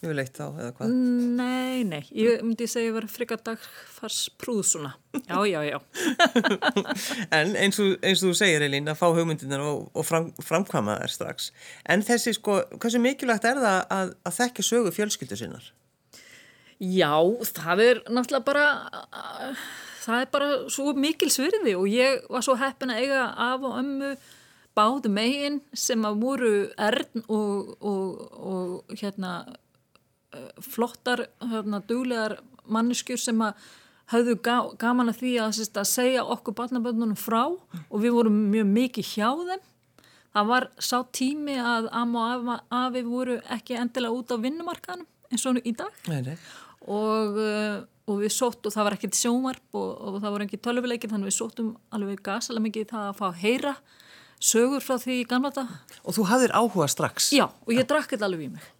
Yfirleitt 0.02 0.36
þá 0.36 0.44
eða 0.60 0.72
hvað? 0.76 0.90
Nei, 1.38 1.80
nei, 1.88 2.02
ég 2.12 2.42
myndi 2.44 2.66
segja 2.68 2.90
að 2.92 2.98
vera 2.98 3.08
frika 3.08 3.38
dagfars 3.40 4.18
prúð 4.36 4.60
svona 4.68 4.90
Já, 5.24 5.38
já, 5.48 5.60
já 5.64 5.78
En 7.38 7.56
eins 7.56 7.80
og, 7.80 7.94
eins 8.04 8.20
og 8.20 8.34
þú 8.34 8.36
segir 8.36 8.66
Elín 8.66 8.92
að 8.92 9.00
fá 9.00 9.06
hugmyndinar 9.08 9.64
og, 9.64 9.88
og 9.96 10.04
fram, 10.04 10.28
framkvama 10.44 10.98
þær 11.00 11.14
strax 11.14 11.48
en 11.88 12.04
þessi 12.04 12.36
sko, 12.36 12.58
hversu 12.76 13.00
mikilvægt 13.00 13.48
er 13.48 13.62
það 13.64 13.80
að, 13.96 14.14
að 14.28 14.38
þekka 14.42 14.68
sögu 14.68 14.94
fjölskyldu 14.98 15.40
sinnar? 15.40 15.72
Já, 16.76 17.16
það 17.56 17.84
er 17.86 18.00
náttúrulega 18.12 18.44
bara, 18.44 18.64
það 20.04 20.24
er 20.26 20.32
bara 20.34 20.48
svo 20.72 20.92
mikil 20.92 21.32
svirði 21.32 21.72
og 21.78 21.88
ég 21.88 22.26
var 22.28 22.44
svo 22.44 22.56
heppin 22.60 22.92
að 22.92 23.06
eiga 23.06 23.28
af 23.32 23.64
og 23.64 23.78
ömmu 23.80 24.16
báðu 24.76 25.08
megin 25.08 25.62
sem 25.72 26.04
að 26.04 26.18
voru 26.20 26.56
erðn 26.76 27.24
og, 27.32 27.78
og, 27.80 28.26
og 28.36 28.98
hérna 29.00 29.38
flottar, 30.62 31.26
hérna 31.40 31.80
duglegar 31.86 32.38
manneskjur 32.66 33.20
sem 33.20 33.42
að 33.46 33.66
hafðu 34.10 34.36
gaman 34.78 35.10
að 35.10 35.22
því 35.22 35.32
að, 35.42 35.62
að 35.80 35.88
segja 35.90 36.26
okkur 36.36 36.54
barnaböndunum 36.60 37.18
frá 37.18 37.42
og 37.48 37.96
við 38.02 38.14
vorum 38.14 38.36
mjög 38.52 38.70
mikið 38.74 39.10
hjá 39.14 39.30
þeim. 39.50 39.64
Það 40.36 40.48
var 40.50 40.68
sá 40.84 40.96
tími 41.16 41.56
að 41.56 41.88
am 41.96 42.14
og 42.20 42.50
afi 42.68 43.02
voru 43.06 43.38
ekki 43.54 43.78
endilega 43.80 44.18
út 44.18 44.34
á 44.34 44.36
vinnumarkanum 44.36 45.06
eins 45.32 45.46
og 45.48 45.58
í 45.64 45.72
dag. 45.74 45.94
Nei, 46.10 46.20
nei 46.22 46.36
og, 46.86 47.38
uh, 47.40 47.82
og 48.06 48.20
við 48.22 48.32
sótt 48.34 48.66
og 48.66 48.74
það 48.74 48.86
var 48.86 48.96
ekkert 48.96 49.18
sjómarp 49.18 49.78
og, 49.78 49.88
og 49.96 50.18
það 50.22 50.34
voru 50.34 50.46
ekki 50.46 50.60
tölvuleikir 50.62 51.12
þannig 51.12 51.30
við 51.30 51.38
sóttum 51.38 51.72
alveg 51.94 52.22
gasalega 52.26 52.66
mikið 52.68 52.88
það 52.92 53.08
að 53.08 53.18
fá 53.18 53.26
að 53.30 53.40
heyra 53.42 53.74
sögur 54.36 54.84
frá 54.84 54.96
því 55.00 55.18
í 55.22 55.26
gamla 55.28 55.50
dag. 55.56 55.72
Og 56.04 56.16
þú 56.16 56.28
hafðir 56.30 56.54
áhuga 56.54 56.88
strax? 56.92 57.30
Já, 57.34 57.48
og 57.48 57.72
ég 57.74 57.88
drakk 57.88 58.12
þetta 58.12 58.28
alveg 58.28 58.46
í 58.46 58.54
mig. 58.54 58.72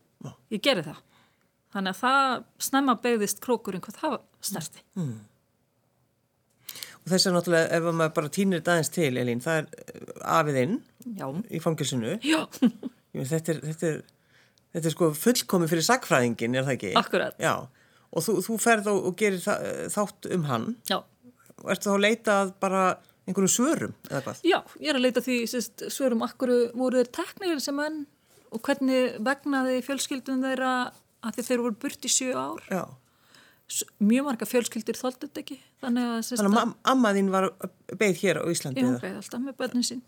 Ég 0.53 0.63
gerði 0.63 0.91
það. 0.91 1.03
Þannig 1.77 1.93
að 1.93 2.01
það 2.01 2.35
snemma 2.67 2.97
begðist 3.05 3.41
krókurinn 3.45 3.85
hvað 3.85 4.01
það 4.01 4.19
stærsti. 4.51 4.85
Mm. 4.97 5.15
Og 7.05 7.13
þess 7.13 7.29
að 7.29 7.37
náttúrulega 7.37 7.79
ef 7.79 7.89
maður 7.93 8.17
bara 8.17 8.35
týnir 8.35 8.63
þetta 8.63 8.75
aðeins 8.75 8.93
til, 8.97 9.13
Elín, 9.21 9.45
það 9.45 9.61
er 9.61 9.67
uh, 9.85 10.13
afiðinn 10.41 10.77
í 11.53 11.63
fangilsinu. 11.63 12.19
Já. 12.25 12.43
Þetta 13.17 13.49
er, 13.55 13.59
þetta 13.65 13.87
er, 13.89 14.01
þetta 14.77 14.89
er 14.91 14.93
sko 14.93 15.07
fullkomi 15.17 15.69
fyrir 15.71 15.85
sagfræðingin, 15.87 16.53
er 16.59 16.67
það 16.67 16.75
ekki? 16.75 16.91
Akkurat. 17.01 17.39
Já 17.41 17.55
og 18.17 18.25
þú, 18.25 18.39
þú 18.45 18.57
ferð 18.63 18.91
og, 18.93 19.03
og 19.11 19.19
gerir 19.19 19.43
það, 19.43 19.69
þátt 19.95 20.31
um 20.37 20.49
hann 20.51 20.67
Já. 20.89 20.99
og 21.63 21.71
ertu 21.73 21.91
þá 21.91 21.95
að 21.95 22.05
leita 22.05 22.37
bara 22.63 22.83
einhverju 23.27 23.53
svörum 23.53 23.97
eða 24.11 24.23
hvað? 24.27 24.43
Já, 24.47 24.59
ég 24.81 24.93
er 24.93 24.99
að 24.99 25.07
leita 25.09 25.25
því 25.25 25.39
sérst, 25.51 25.89
svörum 25.93 26.23
akkur 26.27 26.53
voru 26.77 27.03
þeir 27.03 27.13
teknir 27.19 27.63
sem 27.63 27.81
enn 27.83 28.05
og 28.55 28.63
hvernig 28.65 29.19
vegnaði 29.27 29.81
fjölskyldun 29.85 30.45
þeirra 30.47 30.75
að 31.33 31.49
þeir 31.51 31.65
voru 31.65 31.79
burt 31.87 32.07
í 32.07 32.13
sjö 32.13 32.33
ár. 32.37 32.63
Já. 32.71 32.85
mjög 33.99 34.29
marga 34.29 34.47
fjölskyldir 34.47 34.99
þóldu 34.99 35.27
þetta 35.27 35.43
ekki. 35.43 35.57
Þannig 35.83 36.11
að, 36.13 36.21
þannig 36.31 36.61
að 36.61 36.75
ammaðinn 36.93 37.33
var 37.35 37.49
beigð 37.99 38.21
hér 38.23 38.39
á 38.39 38.45
Íslandi 38.53 38.85
Já, 38.85 38.93
beigð 39.03 39.19
alltaf 39.23 39.43
með 39.43 39.59
börnin 39.59 39.87
sín. 39.87 40.05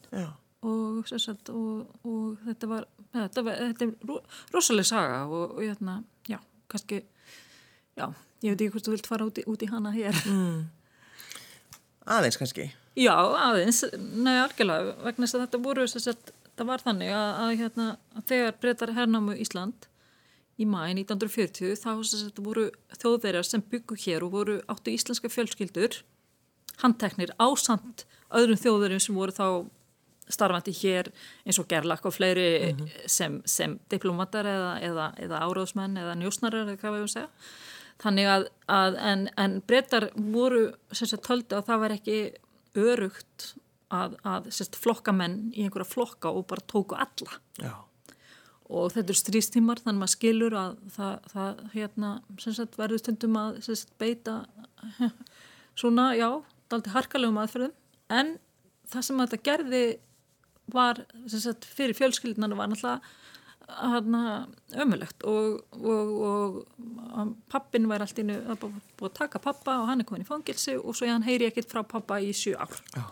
Og, 0.58 1.02
sérst, 1.06 1.50
og, 1.54 1.90
og 2.06 2.38
þetta 2.46 2.70
var 2.70 2.86
þetta, 3.14 3.44
var, 3.46 3.60
þetta 3.72 3.86
er 3.86 4.16
rosalega 4.54 4.88
saga 4.88 5.20
og, 5.26 5.54
og 5.56 5.62
hérna, 5.62 6.00
já, 6.28 6.38
kannski 6.70 7.02
já, 7.98 8.08
ég 8.44 8.54
veit 8.54 8.64
ekki 8.64 8.72
hvort 8.74 8.88
þú 8.88 8.96
vilt 8.96 9.10
fara 9.10 9.28
út 9.28 9.40
í, 9.40 9.46
út 9.50 9.64
í 9.64 9.70
hana 9.70 9.92
hér. 9.94 10.18
Mm. 10.28 10.66
aðeins 12.08 12.40
kannski. 12.40 12.70
Já, 12.98 13.14
aðeins, 13.14 13.84
nei, 13.94 14.34
algjörlega 14.40 14.96
vegna 15.04 15.26
þess 15.26 15.38
að 15.38 15.44
þetta 15.46 15.62
voru, 15.66 15.86
þess 15.90 16.10
að 16.12 16.32
það 16.58 16.70
var 16.72 16.84
þannig 16.86 17.14
að, 17.14 17.28
að, 17.44 17.52
hérna, 17.62 17.88
að 18.18 18.26
þegar 18.32 18.58
breytar 18.62 18.94
hernamu 18.96 19.38
Ísland 19.38 19.88
í 20.58 20.66
mæ 20.66 20.80
1940 20.90 21.78
þá 21.78 21.90
voru 22.42 22.68
þjóðverjar 22.98 23.46
sem 23.46 23.62
byggu 23.62 23.98
hér 24.04 24.26
og 24.26 24.34
voru 24.34 24.60
áttu 24.70 24.94
íslenska 24.94 25.30
fjölskyldur 25.30 26.02
handteknir 26.82 27.34
ásamt 27.38 28.06
öðrum 28.34 28.60
þjóðverjum 28.60 29.02
sem 29.02 29.18
voru 29.18 29.34
þá 29.34 29.48
starfandi 30.28 30.74
hér 30.82 31.10
eins 31.46 31.58
og 31.60 31.68
gerlakk 31.70 32.04
og 32.06 32.14
fleiri 32.14 32.72
mm 32.72 32.78
-hmm. 32.78 33.06
sem, 33.06 33.42
sem 33.46 33.78
diplomatar 33.90 34.46
eða, 34.46 34.72
eða, 34.80 35.06
eða 35.16 35.40
áráðsmenn 35.46 35.96
eða 35.96 36.14
njósnarar 36.14 36.66
eða 36.66 36.76
hvað 36.76 36.92
við 36.92 37.00
höfum 37.00 37.14
segja 37.14 37.28
þannig 37.98 38.26
að, 38.26 38.48
að 38.68 38.98
en, 39.10 39.28
en 39.36 39.62
breytar 39.66 40.10
voru 40.14 40.72
sagt, 40.92 41.22
töldi 41.26 41.56
að 41.56 41.66
það 41.66 41.80
var 41.80 41.90
ekki 41.96 42.18
örugt 42.76 43.54
að, 43.90 44.16
að 44.24 44.50
sagt, 44.50 44.76
flokkamenn 44.76 45.52
í 45.54 45.64
einhverja 45.64 45.88
flokka 45.88 46.30
og 46.30 46.46
bara 46.46 46.66
tóku 46.66 46.94
alla 46.94 47.40
Já. 47.58 47.87
Og 48.68 48.90
þetta 48.92 49.14
er 49.14 49.18
strístímar 49.18 49.80
þannig 49.80 49.96
að 49.96 50.02
maður 50.02 50.14
skilur 50.14 50.56
að 50.60 50.74
það, 50.92 51.28
það 51.32 51.62
hérna, 51.72 52.10
sagt, 52.44 52.76
verður 52.76 53.02
stundum 53.02 53.38
að 53.40 53.60
beita 54.00 54.34
svona, 55.80 56.10
já, 56.18 56.28
daldi 56.68 56.92
harkalegum 56.92 57.40
aðferðum. 57.40 57.72
En 58.12 58.36
það 58.92 59.06
sem 59.06 59.22
þetta 59.24 59.40
gerði 59.48 59.82
var 60.72 61.00
fyrir 61.32 61.96
fjölskyldunar 61.96 62.56
var 62.58 62.68
náttúrulega 62.68 63.00
ömulegt 64.80 65.24
og, 65.28 65.60
og, 65.76 66.12
og 67.12 67.32
pappin 67.52 67.88
var 67.88 68.00
alltaf 68.00 68.62
búið 68.96 69.10
að 69.10 69.16
taka 69.18 69.40
pappa 69.44 69.76
og 69.82 69.90
hann 69.90 70.00
er 70.00 70.08
komin 70.08 70.24
í 70.24 70.28
fangilsi 70.28 70.76
og 70.78 70.96
svo 70.96 71.08
hann 71.08 71.26
heyri 71.26 71.50
ekkert 71.50 71.68
frá 71.72 71.82
pappa 71.84 72.20
í 72.20 72.32
sjú 72.36 72.56
ár. 72.56 72.72
Já. 72.96 73.04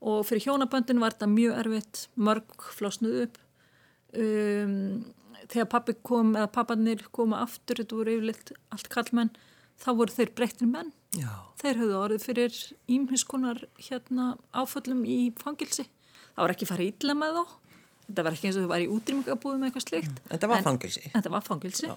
og 0.00 0.22
fyrir 0.24 0.46
hjónaböndin 0.46 1.00
var 1.02 1.12
þetta 1.12 1.26
mjög 1.28 1.58
erfitt. 1.60 2.02
Mörg 2.16 2.68
flásnuð 2.78 3.24
upp 3.26 3.40
um, 4.14 4.74
þegar 5.46 5.70
pappi 5.74 5.96
kom 6.06 6.34
eða 6.36 6.50
pappanir 6.54 7.06
koma 7.14 7.44
aftur 7.44 7.82
þetta 7.82 8.00
voru 8.00 8.16
yfirleitt 8.18 8.52
allt 8.74 8.90
kallmenn 8.92 9.32
þá 9.80 9.90
voru 9.96 10.14
þeir 10.14 10.34
breyttir 10.36 10.70
menn 10.70 10.92
Já. 11.16 11.30
þeir 11.62 11.80
höfðu 11.80 11.96
orðið 12.00 12.26
fyrir 12.28 12.60
ímhinskonar 12.90 13.64
hérna 13.80 14.34
áföllum 14.54 15.02
í 15.08 15.22
fangilsi 15.40 15.88
það 16.34 16.44
var 16.44 16.54
ekki 16.54 16.70
farið 16.70 16.92
ítla 16.92 17.16
með 17.18 17.40
þá 17.40 17.56
þetta 18.10 18.26
var 18.26 18.36
ekki 18.36 18.50
eins 18.50 18.58
og 18.58 18.64
þau 18.64 18.72
var 18.72 18.84
í 18.84 18.88
útrýmingabúðum 18.90 19.66
eitthvað 19.68 19.86
slikt. 19.86 20.14
Mm, 20.16 20.30
þetta 20.32 20.50
var 20.50 20.64
fangilsi. 20.66 21.02
Þetta 21.14 21.32
var 21.34 21.44
fangilsi 21.46 21.90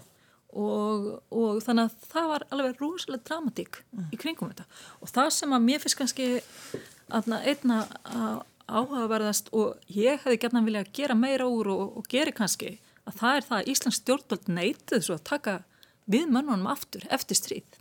og, 0.53 1.05
og 1.33 1.61
þannig 1.65 1.87
að 1.87 2.09
það 2.11 2.27
var 2.29 2.43
alveg 2.53 2.81
rosalega 2.81 3.25
dramatík 3.29 3.79
mm. 3.81 4.09
í 4.13 4.19
kringum 4.21 4.51
þetta 4.51 4.67
og 5.01 5.09
það 5.09 5.29
sem 5.33 5.55
að 5.55 5.63
mér 5.65 5.81
finnst 5.81 5.97
kannski 5.97 6.27
einna 7.09 7.79
áhugaverðast 8.67 9.51
og 9.53 9.79
ég 9.91 10.21
hefði 10.23 10.49
vilja 10.65 10.83
að 10.83 10.93
gera 10.93 11.15
meira 11.15 11.47
úr 11.47 11.69
og, 11.73 11.97
og 11.99 12.07
geri 12.09 12.31
kannski 12.31 12.77
að 13.03 13.19
það 13.19 13.35
er 13.35 13.47
það 13.47 13.57
að 13.57 13.69
Íslands 13.73 13.99
stjórnvöld 13.99 14.47
neytið 14.47 15.05
svo 15.05 15.17
að 15.17 15.27
taka 15.29 15.55
við 16.05 16.31
mönnunum 16.31 16.69
aftur 16.71 17.03
eftir 17.11 17.39
stríð. 17.39 17.77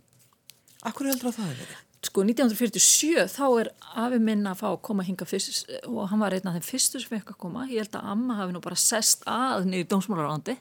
Akkur 0.83 1.07
heldur 1.07 1.31
að 1.31 1.37
það 1.39 1.49
hefur 1.49 1.63
verið? 1.63 1.81
Sko 2.03 2.23
1947 2.27 3.27
þá 3.31 3.45
er 3.61 3.69
afi 4.03 4.19
minn 4.19 4.43
að 4.49 4.59
fá 4.59 4.67
að 4.73 4.81
koma 4.83 5.05
hinga 5.07 5.27
fyrst 5.27 5.69
og 5.87 6.09
hann 6.11 6.19
var 6.19 6.35
einn 6.35 6.49
af 6.51 6.57
þeim 6.57 6.67
fyrstu 6.67 6.99
sem 6.99 7.13
fekk 7.13 7.31
að 7.31 7.39
koma. 7.45 7.67
Ég 7.71 7.85
held 7.85 7.95
að 7.95 8.09
amma 8.11 8.37
hafi 8.41 8.55
nú 8.55 8.61
bara 8.63 8.79
sest 8.79 9.23
að 9.29 9.69
niður 9.69 9.93
dómsmálarandi 9.93 10.57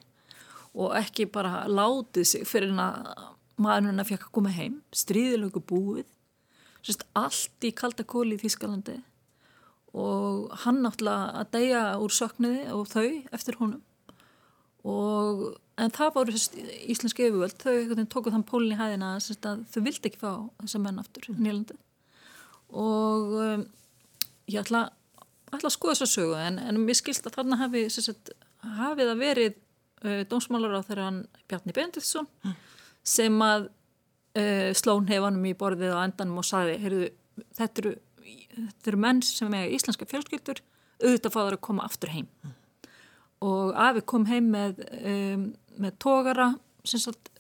og 0.78 0.94
ekki 1.00 1.26
bara 1.35 1.64
látið 1.66 2.28
sig 2.30 2.46
fyrir 2.46 2.70
að 2.78 3.11
maðurinn 3.62 4.02
að 4.02 4.12
fekk 4.14 4.28
að 4.28 4.35
koma 4.38 4.54
heim, 4.54 4.78
stríðilögu 4.94 5.62
búið, 5.66 6.06
Sest, 6.82 7.04
allt 7.14 7.62
í 7.62 7.70
kaldakóli 7.78 8.35
í 8.35 8.40
Þískalandi 8.42 8.96
og 9.92 10.52
hann 10.64 10.81
náttúrulega 10.85 11.40
að 11.42 11.50
deyja 11.57 11.83
úr 12.00 12.14
söknuði 12.16 12.62
og 12.72 12.87
þau 12.88 13.09
eftir 13.37 13.59
honum 13.61 13.83
og 14.88 15.42
en 15.78 15.92
það 15.94 16.14
voru 16.16 16.35
íslenski 16.35 17.28
yfirvöld, 17.28 17.59
þau 17.61 18.07
tóku 18.11 18.33
þann 18.33 18.46
pólinn 18.48 18.74
í 18.74 18.81
hæðina 18.81 19.14
að 19.18 19.66
þau 19.72 19.83
vildi 19.85 20.11
ekki 20.11 20.20
fá 20.20 20.33
þessa 20.62 20.81
menn 20.83 21.00
aftur 21.02 21.28
Nýlandi 21.37 21.76
og 22.72 23.37
um, 23.37 23.66
ég 24.48 24.62
ætla, 24.62 24.87
ætla 25.52 25.68
að 25.68 25.76
skoða 25.76 25.98
þessa 25.98 26.14
sögu 26.16 26.38
en, 26.40 26.59
en 26.62 26.81
mér 26.87 26.98
skilst 26.98 27.28
að 27.28 27.38
þarna 27.38 27.61
hafi 27.61 27.85
sagt, 27.92 28.33
hafið 28.78 29.12
að 29.12 29.22
verið 29.22 29.55
uh, 30.07 30.22
dómsmálar 30.31 30.81
á 30.81 30.87
þeirra 30.88 31.09
hann 31.11 31.22
Bjarni 31.50 31.76
Benditsson 31.76 32.28
mm. 32.44 32.57
sem 33.14 33.44
að 33.44 33.68
uh, 33.68 34.70
slón 34.78 35.11
hefanum 35.11 35.48
í 35.48 35.57
borðið 35.59 35.96
á 35.96 36.05
endanum 36.05 36.40
og 36.42 36.48
sagði, 36.48 36.78
heyrðu, 36.83 37.11
þetta 37.59 37.85
eru, 37.85 37.94
þetta 38.53 38.92
eru 38.92 39.01
menn 39.05 39.23
sem 39.27 39.55
er 39.57 39.73
íslenska 39.75 40.09
fjölskyldur 40.11 40.62
auðvitað 41.03 41.35
fáður 41.35 41.57
að 41.59 41.64
koma 41.68 41.87
aftur 41.87 42.12
heim 42.14 42.29
mm. 42.29 42.55
og 43.49 43.73
Afi 43.87 44.05
kom 44.12 44.27
heim 44.31 44.51
með, 44.55 44.85
um, 45.01 45.49
með 45.83 45.99
tógara 46.03 46.53
sem 46.87 47.03
sagt, 47.03 47.33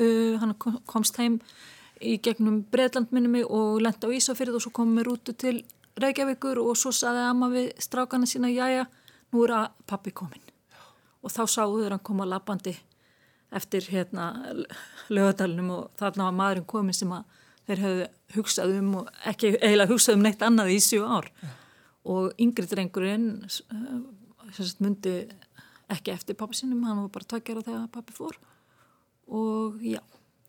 uh, 0.00 0.36
hann 0.40 0.56
komst 0.88 1.18
heim 1.20 1.40
í 2.00 2.18
gegnum 2.20 2.60
Breitlandminnumi 2.72 3.44
og 3.44 3.80
lendi 3.84 4.08
á 4.08 4.16
Ísafyrð 4.18 4.58
og 4.58 4.66
svo 4.66 4.74
komum 4.76 5.00
við 5.00 5.08
rútu 5.08 5.36
til 5.36 5.62
Reykjavíkur 5.96 6.60
og 6.60 6.76
svo 6.76 6.92
saði 6.92 7.22
Amma 7.24 7.48
við 7.48 7.70
strákana 7.80 8.28
sína, 8.28 8.50
jájá, 8.52 8.84
nú 9.32 9.46
er 9.46 9.54
að 9.56 9.70
pappi 9.88 10.12
komin 10.12 10.44
og 11.24 11.32
þá 11.32 11.42
sáður 11.48 11.96
hann 11.96 12.04
koma 12.04 12.28
lappandi 12.28 12.76
eftir 13.56 13.86
hérna 13.90 14.34
lögadalunum 15.08 15.72
og 15.74 15.90
þarna 15.98 16.28
var 16.28 16.36
maðurinn 16.40 16.68
komin 16.68 16.96
sem 16.96 17.12
að 17.14 17.24
þeir 17.66 17.82
hefðu 17.84 18.08
hugsað 18.36 18.74
um 18.80 18.92
og 19.00 19.08
ekki 19.30 19.54
eiginlega 19.56 19.90
hugsað 19.92 20.18
um 20.18 20.26
neitt 20.26 20.44
annað 20.46 20.74
í 20.74 20.80
sjú 20.82 21.06
ár 21.06 21.30
ja. 21.42 21.52
og 22.12 22.42
yngri 22.42 22.68
drengurinn 22.70 23.30
uh, 23.46 24.74
myndi 24.82 25.16
ekki 25.92 26.12
eftir 26.14 26.38
pappi 26.38 26.58
sinum, 26.58 26.84
hann 26.86 27.04
var 27.04 27.12
bara 27.14 27.30
takkjara 27.34 27.64
þegar 27.66 27.88
pappi 27.94 28.14
fór 28.16 28.38
og 29.26 29.80
já, 29.82 30.00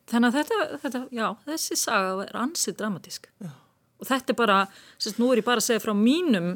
þannig 0.09 0.29
að 0.29 0.37
þetta, 0.39 0.79
þetta 0.83 1.01
já, 1.17 1.27
þessi 1.45 1.79
saga 1.79 2.25
er 2.25 2.39
ansið 2.41 2.77
dramatísk 2.81 3.29
ja. 3.43 3.53
og 3.97 4.09
þetta 4.09 4.33
er 4.33 4.39
bara, 4.39 4.59
sérst, 4.97 5.21
nú 5.21 5.31
er 5.31 5.41
ég 5.41 5.47
bara 5.47 5.61
að 5.61 5.69
segja 5.69 5.85
frá 5.85 5.93
mínum 5.97 6.55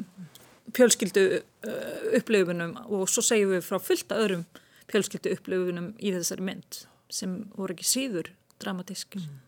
fjölskyldu 0.76 1.24
uh, 1.38 2.18
upplifunum 2.18 2.76
og 2.86 3.08
svo 3.10 3.24
segjum 3.26 3.56
við 3.56 3.66
frá 3.66 3.78
fullta 3.82 4.18
öðrum 4.22 4.44
fjölskyldu 4.92 5.34
upplifunum 5.36 5.92
í 5.98 6.14
þessari 6.14 6.46
mynd 6.46 6.84
sem 7.12 7.42
voru 7.56 7.74
ekki 7.76 7.88
síður 7.88 8.30
dramatísk 8.62 9.18
mm. 9.18 9.40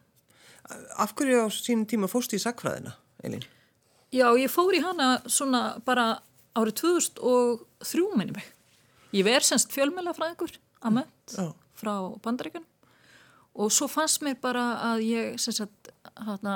Af 0.96 1.14
hverju 1.18 1.44
á 1.44 1.48
sínum 1.52 1.84
tíma 1.88 2.08
fóstu 2.08 2.38
í 2.38 2.42
sakfræðina, 2.42 2.94
Elin? 3.24 3.44
Já, 4.14 4.28
ég 4.38 4.52
fór 4.52 4.72
í 4.76 4.82
hana 4.84 5.18
svona 5.26 5.80
bara 5.84 6.20
árið 6.54 6.78
2003 6.84 8.04
minni 8.16 8.36
mig. 8.36 8.46
Ég 9.14 9.26
verð 9.26 9.48
semst 9.48 9.74
fjölmjölafræðingur 9.74 10.54
að 10.84 10.96
mönd 11.00 11.34
mm. 11.38 11.50
frá 11.78 11.94
bandaríkunum 12.24 12.70
og 13.54 13.70
svo 13.70 13.86
fannst 13.90 14.22
mér 14.26 14.38
bara 14.42 14.64
að 14.90 15.04
ég 15.06 15.36
sagt, 15.38 15.90
hana, 16.18 16.54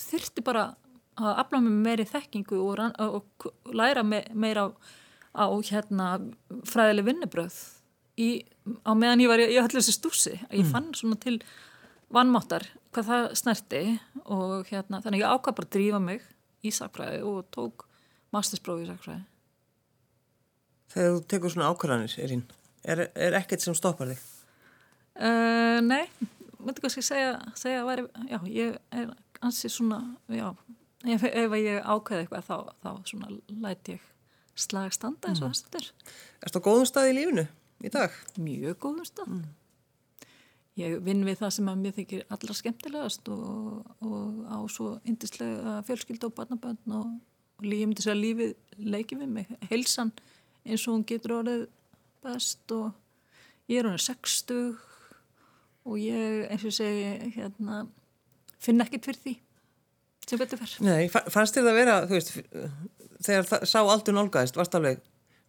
þyrti 0.00 0.44
bara 0.44 0.70
að 1.18 1.40
afla 1.42 1.60
með 1.64 1.80
meiri 1.84 2.06
þekkingu 2.08 2.60
og, 2.64 2.80
og 2.96 3.74
læra 3.76 4.04
me, 4.06 4.22
meira 4.32 4.68
á, 5.36 5.44
á 5.44 5.46
hérna, 5.68 6.14
fræðileg 6.68 7.10
vinnubröð 7.10 7.58
í, 8.18 8.28
á 8.88 8.92
meðan 8.96 9.24
ég 9.24 9.32
var 9.32 9.42
í, 9.42 9.48
í 9.52 9.58
allir 9.60 9.80
þessi 9.80 9.96
stúsi. 9.96 10.34
Ég 10.48 10.64
mm. 10.64 10.72
fann 10.72 10.88
svona 10.96 11.18
til 11.20 11.38
vannmáttar 12.14 12.66
hvað 12.94 13.10
það 13.10 13.26
snerti 13.38 13.82
og 14.24 14.70
hérna, 14.70 15.02
þannig 15.04 15.22
ég 15.22 15.34
ákvað 15.34 15.58
bara 15.58 15.68
að 15.68 15.74
drífa 15.76 16.00
mig 16.02 16.24
í 16.64 16.72
sakfræði 16.74 17.20
og 17.28 17.50
tók 17.54 17.84
mastersprófi 18.34 18.86
í 18.86 18.88
sakfræði. 18.88 19.24
Þegar 20.88 21.14
þú 21.14 21.22
tekur 21.28 21.52
svona 21.52 21.70
ákvæðanir, 21.72 22.16
Erín, 22.24 22.44
er, 22.84 23.04
er 23.12 23.36
ekkert 23.38 23.64
sem 23.64 23.76
stoppar 23.76 24.12
þig? 24.12 24.24
Uh, 25.18 25.78
nei, 25.84 26.06
myndi 26.62 26.84
kannski 26.84 27.04
segja, 27.04 27.36
segja 27.58 27.84
væri, 27.84 28.06
já, 28.30 28.38
ég 28.48 28.78
er 28.94 29.10
ansið 29.44 29.74
svona, 29.74 30.00
já, 30.32 30.48
ef, 31.04 31.26
ef 31.28 31.58
ég 31.60 31.82
ákveði 31.82 32.24
eitthvað 32.24 32.46
þá, 32.48 32.56
þá 32.84 33.10
svona 33.10 33.34
læti 33.66 33.98
ég 33.98 34.06
slag 34.58 34.94
standa 34.94 35.30
eins 35.30 35.42
og 35.42 35.52
mm. 35.52 35.60
þetta 35.68 35.80
er 35.80 35.88
Er 36.38 36.50
þetta 36.50 36.62
góðum 36.64 36.88
stað 36.88 37.12
í 37.12 37.16
lífunu 37.18 37.44
í 37.84 37.92
dag? 37.94 38.14
Mjög 38.42 38.78
góðum 38.82 39.06
stað 39.06 39.30
mm. 39.30 39.44
Ég 40.78 40.98
vinn 41.02 41.24
við 41.26 41.40
það 41.40 41.54
sem 41.56 41.70
að 41.70 41.80
mér 41.82 41.94
þykir 41.96 42.26
allra 42.34 42.54
skemmtilegast 42.54 43.30
og, 43.34 43.80
og 44.04 44.42
á 44.46 44.58
svo 44.70 44.92
indislega 45.08 45.78
fjölskylda 45.88 46.28
og 46.28 46.36
barnabönd 46.36 46.94
og, 46.94 47.08
og 47.58 47.66
ég 47.66 47.88
myndi 47.88 48.04
segja 48.04 48.18
lífið 48.18 48.54
leikið 48.78 49.24
við 49.24 49.32
mig 49.34 49.50
heilsan 49.72 50.12
eins 50.62 50.84
og 50.86 50.94
hún 50.94 51.06
getur 51.08 51.40
orðið 51.40 51.64
best 52.22 52.74
og 52.76 52.92
ég 53.70 53.80
er 53.80 53.90
hann 53.90 53.98
60 54.04 54.78
og 55.88 55.98
ég 56.02 56.46
eins 56.52 56.66
og 56.68 56.74
segi 56.76 57.32
hérna, 57.34 57.82
finn 58.60 58.84
ekkert 58.84 59.08
fyrir 59.08 59.22
því 59.24 59.36
sem 60.28 60.40
betur 60.40 60.60
fyrr. 60.60 60.78
Nei, 60.84 61.08
fannst 61.08 61.56
þér 61.56 61.64
það 61.64 61.70
að 61.70 61.78
vera, 61.78 61.94
þú 62.04 62.18
veist, 62.18 62.34
þegar 63.24 63.46
það 63.48 63.68
sá 63.70 63.78
aldur 63.80 64.16
nálgæðist, 64.16 64.58
varst 64.60 64.76
alveg, 64.76 65.00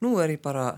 nú 0.04 0.14
er 0.24 0.36
ég 0.36 0.44
bara, 0.44 0.70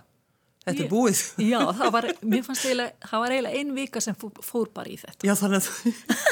þetta 0.65 0.83
er 0.85 0.89
búið. 0.91 1.21
Já, 1.41 1.59
það 1.77 1.93
var, 1.95 2.07
mér 2.33 2.43
fannst 2.45 2.65
eiginlega, 2.67 3.09
það 3.09 3.23
var 3.23 3.35
eiginlega 3.35 3.61
ein 3.61 3.73
vika 3.77 4.03
sem 4.03 4.17
fór, 4.21 4.69
bara 4.75 4.91
í 4.91 4.97
þetta. 5.01 5.27
Já, 5.27 5.33
þannig 5.39 5.61
að 5.61 5.69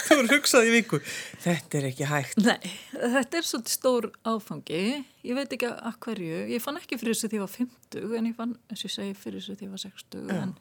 þú 0.05 0.17
er 0.19 0.29
hugsað 0.33 0.69
í 0.69 0.73
viku, 0.75 1.01
þetta 1.45 1.79
er 1.79 1.87
ekki 1.89 2.09
hægt. 2.09 2.41
Nei, 2.45 2.71
þetta 2.93 3.41
er 3.41 3.49
svolítið 3.49 3.75
stór 3.75 4.09
áfangi, 4.29 4.83
ég 5.25 5.39
veit 5.39 5.57
ekki 5.57 5.71
að 5.73 5.99
hverju, 6.05 6.43
ég 6.53 6.63
fann 6.63 6.79
ekki 6.81 6.99
fyrir 7.01 7.17
þessu 7.17 7.31
því 7.31 7.39
að 7.39 7.39
ég 7.39 7.45
var 7.47 7.55
50, 7.57 8.17
en 8.19 8.29
ég 8.29 8.37
fann, 8.37 8.55
eins 8.69 8.83
og 8.83 8.89
ég 8.89 8.95
segi, 8.95 9.17
fyrir 9.25 9.41
þessu 9.41 9.55
því 9.55 9.65
að 9.65 9.67
ég 9.67 9.75
var 9.75 9.83
60, 9.87 10.31
en, 10.37 10.55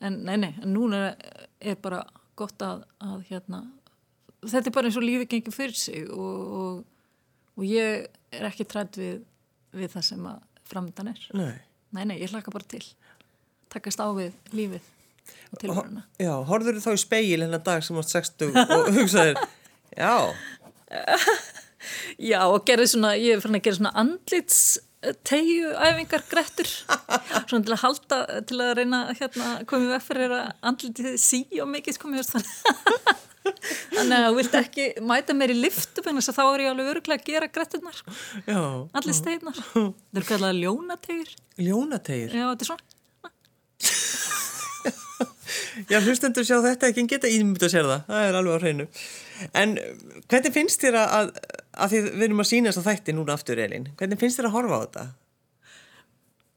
en 0.00 0.22
nei, 0.28 0.36
nei, 0.46 0.52
en 0.62 0.74
núna 0.76 1.02
er 1.58 1.80
bara 1.82 2.04
gott 2.38 2.62
að, 2.64 2.86
að 3.04 3.26
hérna, 3.30 3.64
þetta 4.46 4.70
er 4.70 4.76
bara 4.76 4.90
eins 4.90 5.00
og 5.00 5.04
lífi 5.04 5.26
gengir 5.34 5.54
fyrir 5.54 5.76
sig 5.76 6.06
og, 6.14 6.54
og, 6.60 7.18
og 7.58 7.66
ég 7.66 8.06
er 8.30 8.46
ekki 8.48 8.68
trætt 8.70 9.00
við, 9.00 9.24
við 9.76 9.92
það 9.96 10.06
sem 10.12 10.30
að 10.30 10.46
framöndan 10.70 11.10
er 11.12 11.26
nei. 11.36 11.58
Nei, 11.96 12.04
nei, 12.06 12.16
ég 12.20 12.32
hlaka 12.32 12.52
bara 12.54 12.66
til. 12.70 12.82
Takast 13.70 14.02
á 14.02 14.08
við 14.16 14.34
lífið 14.56 14.88
og 15.50 15.60
tilhöruna 15.62 16.04
Já, 16.18 16.32
horður 16.48 16.78
þú 16.78 16.84
þá 16.84 16.92
í 16.92 17.02
speil 17.04 17.40
hennar 17.44 17.62
dag 17.66 17.84
sem 17.86 17.98
átt 18.00 18.12
60 18.12 18.60
og 18.64 18.90
hugsaður 18.98 19.42
já. 19.94 20.14
Já, 22.30 22.40
og 22.44 22.62
gerði 22.68 22.90
svona 22.92 23.14
ég 23.18 23.36
er 23.36 23.42
fann 23.42 23.56
að 23.56 23.64
gera 23.66 23.78
svona 23.78 23.92
andlits 24.02 24.60
tegju 25.24 25.70
æfingar 25.80 26.24
grettur. 26.28 26.68
Svona 27.48 27.64
til 27.64 27.72
að 27.72 27.82
halda, 27.84 28.18
til 28.44 28.58
að 28.60 28.72
reyna 28.76 28.98
hérna 29.16 29.52
komið 29.68 29.94
vekk 29.94 30.04
fyrir 30.04 30.34
að 30.36 30.50
andlitið 30.70 31.14
sí 31.22 31.40
og 31.62 31.70
mikið 31.72 32.00
komið 32.02 32.28
þannig 32.34 33.22
Þannig 33.40 34.16
að 34.16 34.26
þú 34.26 34.36
vilt 34.36 34.56
ekki 34.58 34.86
mæta 35.06 35.34
mér 35.36 35.52
í 35.54 35.58
liftu 35.58 36.02
þannig 36.04 36.28
að 36.28 36.36
þá 36.36 36.42
er 36.44 36.62
ég 36.64 36.70
alveg 36.72 36.90
öruglega 36.92 37.22
að 37.22 37.28
gera 37.30 37.48
grættunar 37.52 37.96
sko. 37.96 38.14
allir 39.00 39.16
steinar. 39.16 39.60
Það 39.74 40.20
eru 40.20 40.28
kallað 40.28 40.60
ljónategir 40.60 41.34
Ljónategir? 41.60 42.34
Já, 42.36 42.46
þetta 42.52 42.66
er 42.66 42.70
svona. 42.70 42.86
Já, 45.90 45.98
hlustendur 46.04 46.44
sjá 46.46 46.58
þetta 46.64 46.88
ekki 46.90 47.02
en 47.02 47.08
geta 47.10 47.28
ímynd 47.30 47.62
að 47.64 47.72
sér 47.72 47.86
það, 47.88 48.02
það 48.08 48.26
er 48.26 48.38
alveg 48.38 48.56
á 48.56 48.62
hreinu. 48.62 48.86
En 49.56 49.74
hvernig 50.28 50.54
finnst 50.54 50.84
þér 50.84 50.98
að, 51.00 51.30
að 51.72 51.92
því 51.92 52.00
við 52.06 52.24
erum 52.26 52.42
að 52.44 52.48
sína 52.50 52.70
þess 52.70 52.80
að 52.82 52.88
þætti 52.90 53.14
núna 53.16 53.36
aftur, 53.36 53.62
Elin, 53.64 53.86
hvernig 53.98 54.20
finnst 54.20 54.40
þér 54.40 54.48
að 54.50 54.56
horfa 54.56 54.76
á 54.76 54.82
þetta? 54.84 55.04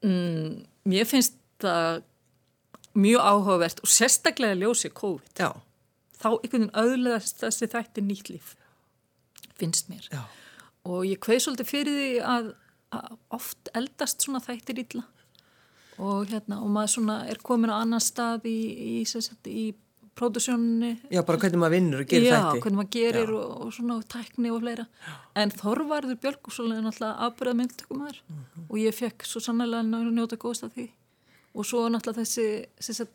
Mm, 0.04 0.50
mér 0.92 1.08
finnst 1.08 1.38
það 1.64 2.02
mjög 3.04 3.28
áhugavert 3.32 3.80
og 3.82 3.90
sérstaklega 3.90 4.60
ljósið 4.60 4.94
COVID. 5.00 5.32
Já 5.40 5.50
þá 6.24 6.30
einhvern 6.32 6.68
veginn 6.68 6.76
auðlegast 6.80 7.44
þessi 7.44 7.70
þætti 7.74 8.04
nýtt 8.04 8.32
líf 8.32 8.54
finnst 9.58 9.90
mér. 9.92 10.08
Já. 10.10 10.24
og 10.84 11.04
ég 11.06 11.20
kveið 11.22 11.44
svolítið 11.44 11.70
fyrir 11.70 11.98
því 11.98 12.12
að, 12.28 12.48
að 12.98 13.12
oft 13.38 13.70
eldast 13.78 14.24
svona 14.24 14.42
þættir 14.44 14.82
illa. 14.84 15.04
Og 16.02 16.26
hérna 16.26 16.58
og 16.58 16.72
maður 16.74 16.90
svona 16.96 17.20
er 17.30 17.38
komin 17.38 17.70
á 17.70 17.78
annan 17.78 18.02
stað 18.02 18.48
í, 18.50 18.58
í, 18.74 18.94
í, 19.06 19.52
í 19.54 19.66
pródusjóninni 20.18 20.90
Já, 21.14 21.20
bara 21.26 21.38
hvernig 21.42 21.60
maður 21.62 21.76
vinnur 21.76 22.02
og 22.02 22.10
gerir 22.10 22.26
Já, 22.26 22.34
þætti. 22.34 22.58
Já, 22.58 22.64
hvernig 22.64 22.80
maður 22.80 22.90
gerir 22.96 23.32
og, 23.36 23.52
og 23.62 23.76
svona 23.76 23.98
tækni 24.14 24.50
og 24.50 24.60
fleira. 24.64 24.88
Já. 25.06 25.14
en 25.42 25.54
Þorvarður 25.54 26.18
Björgússon 26.24 26.74
er 26.74 26.82
náttúrulega 26.82 27.28
afbyrðað 27.28 27.58
myndtökum 27.60 28.02
þar 28.04 28.18
mm 28.20 28.40
-hmm. 28.40 28.66
og 28.68 28.76
ég 28.82 28.98
fekk 28.98 29.26
svo 29.30 29.42
sannlega 29.44 29.82
njóta 29.84 30.36
góðst 30.36 30.66
af 30.66 30.74
því. 30.74 30.88
Og 31.54 31.66
svo 31.66 31.86
náttúrulega 31.88 32.22
þessi, 32.22 32.66
þessi 32.82 33.06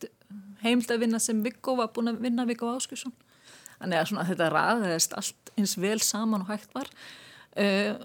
heimildavinna 0.63 1.19
sem 1.23 1.43
Viggo 1.45 1.75
var 1.79 1.91
búin 1.95 2.11
að 2.11 2.23
vinna 2.25 2.47
Viggo 2.49 2.71
Áskjusson 2.75 3.15
þannig 3.79 3.99
að 3.99 4.09
svona, 4.11 4.25
þetta 4.27 4.49
ræðist 4.53 5.13
allt 5.17 5.53
eins 5.57 5.75
vel 5.79 5.99
saman 6.03 6.43
og 6.43 6.51
hægt 6.51 6.73
var. 6.75 6.89
Uh, 7.55 7.95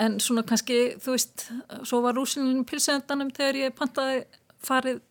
en 0.00 0.16
svona 0.22 0.44
kannski 0.46 0.78
þú 1.02 1.14
veist, 1.16 1.48
svo 1.88 2.00
var 2.04 2.16
rúsininn 2.16 2.64
pilsendanum 2.68 3.32
þegar 3.34 3.60
ég 3.64 3.76
pantaði 3.76 4.22
farið 4.64 5.02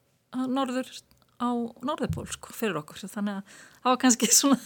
norður 0.47 0.89
á 1.38 1.49
Norðupól 1.86 2.25
sko, 2.31 2.53
fyrir 2.55 2.79
okkur. 2.81 3.03
Þannig 3.12 3.39
að 3.39 3.57
það 3.83 3.91
var 3.91 4.01
kannski 4.03 4.31
svona 4.33 4.60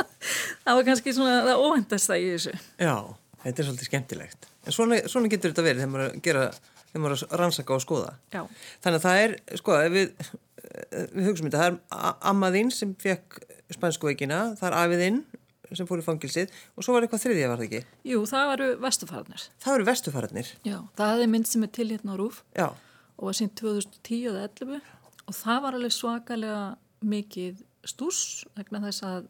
það 0.64 0.76
var 0.78 0.84
kannski 0.88 1.14
svona 1.16 1.38
það 1.46 1.64
óvendast 1.64 2.12
að 2.12 2.24
í 2.24 2.28
þessu. 2.34 2.52
Já, 2.80 2.94
þetta 3.44 3.62
er 3.62 3.68
svolítið 3.70 3.90
skemmtilegt. 3.90 4.50
En 4.66 4.76
svona, 4.76 5.00
svona 5.10 5.32
getur 5.32 5.54
þetta 5.54 5.66
verið 5.66 5.82
þegar 5.82 5.92
maður, 5.94 6.10
að 6.10 6.22
gera, 6.26 6.44
þegar 6.90 7.04
maður 7.04 7.24
að 7.24 7.36
rannsaka 7.40 7.76
og 7.76 7.84
skoða. 7.84 8.12
Já. 8.34 8.42
þannig 8.84 9.00
að 9.00 9.06
það 9.06 9.24
er, 9.24 9.36
sko, 9.62 9.78
ef 9.80 9.96
við 9.96 10.32
við 11.14 11.26
hugsaum 11.28 11.48
þetta, 11.50 11.60
það 11.60 11.68
er 11.72 11.78
a- 11.90 12.16
amma 12.30 12.50
þín 12.54 12.70
sem 12.74 12.94
fekk 12.94 13.40
spænsku 13.74 14.10
veikina 14.10 14.40
það 14.58 14.68
er 14.70 14.76
afiðinn 14.82 15.20
sem 15.72 15.86
fór 15.86 16.00
í 16.02 16.04
fangilsið 16.06 16.50
og 16.76 16.82
svo 16.82 16.94
var 16.96 17.04
eitthvað 17.06 17.22
þriðja, 17.24 17.48
var 17.52 17.60
það 17.60 17.66
ekki? 17.68 17.80
Jú, 18.10 18.20
það 18.26 18.46
varu 18.50 18.68
vestufarnir 18.82 19.44
Það 19.62 19.74
eru 19.76 19.84
vestufarnir 19.90 20.48
Já, 20.66 20.78
það 20.98 21.22
er 21.24 21.30
mynd 21.30 21.46
sem 21.50 21.62
er 21.66 21.70
til 21.78 21.88
hérna 21.92 22.14
á 22.14 22.16
Rúf 22.18 22.40
Já, 22.58 22.68
og 23.20 23.28
var 23.30 23.36
sínt 23.38 23.54
2010 23.60 24.24
eða 24.32 24.46
11 24.48 24.80
og 25.30 25.36
það 25.38 25.60
var 25.62 25.78
alveg 25.78 25.94
svakalega 25.94 26.62
mikið 27.06 27.60
stús 27.86 28.22
vegna 28.58 28.80
þess 28.88 29.04
að 29.06 29.28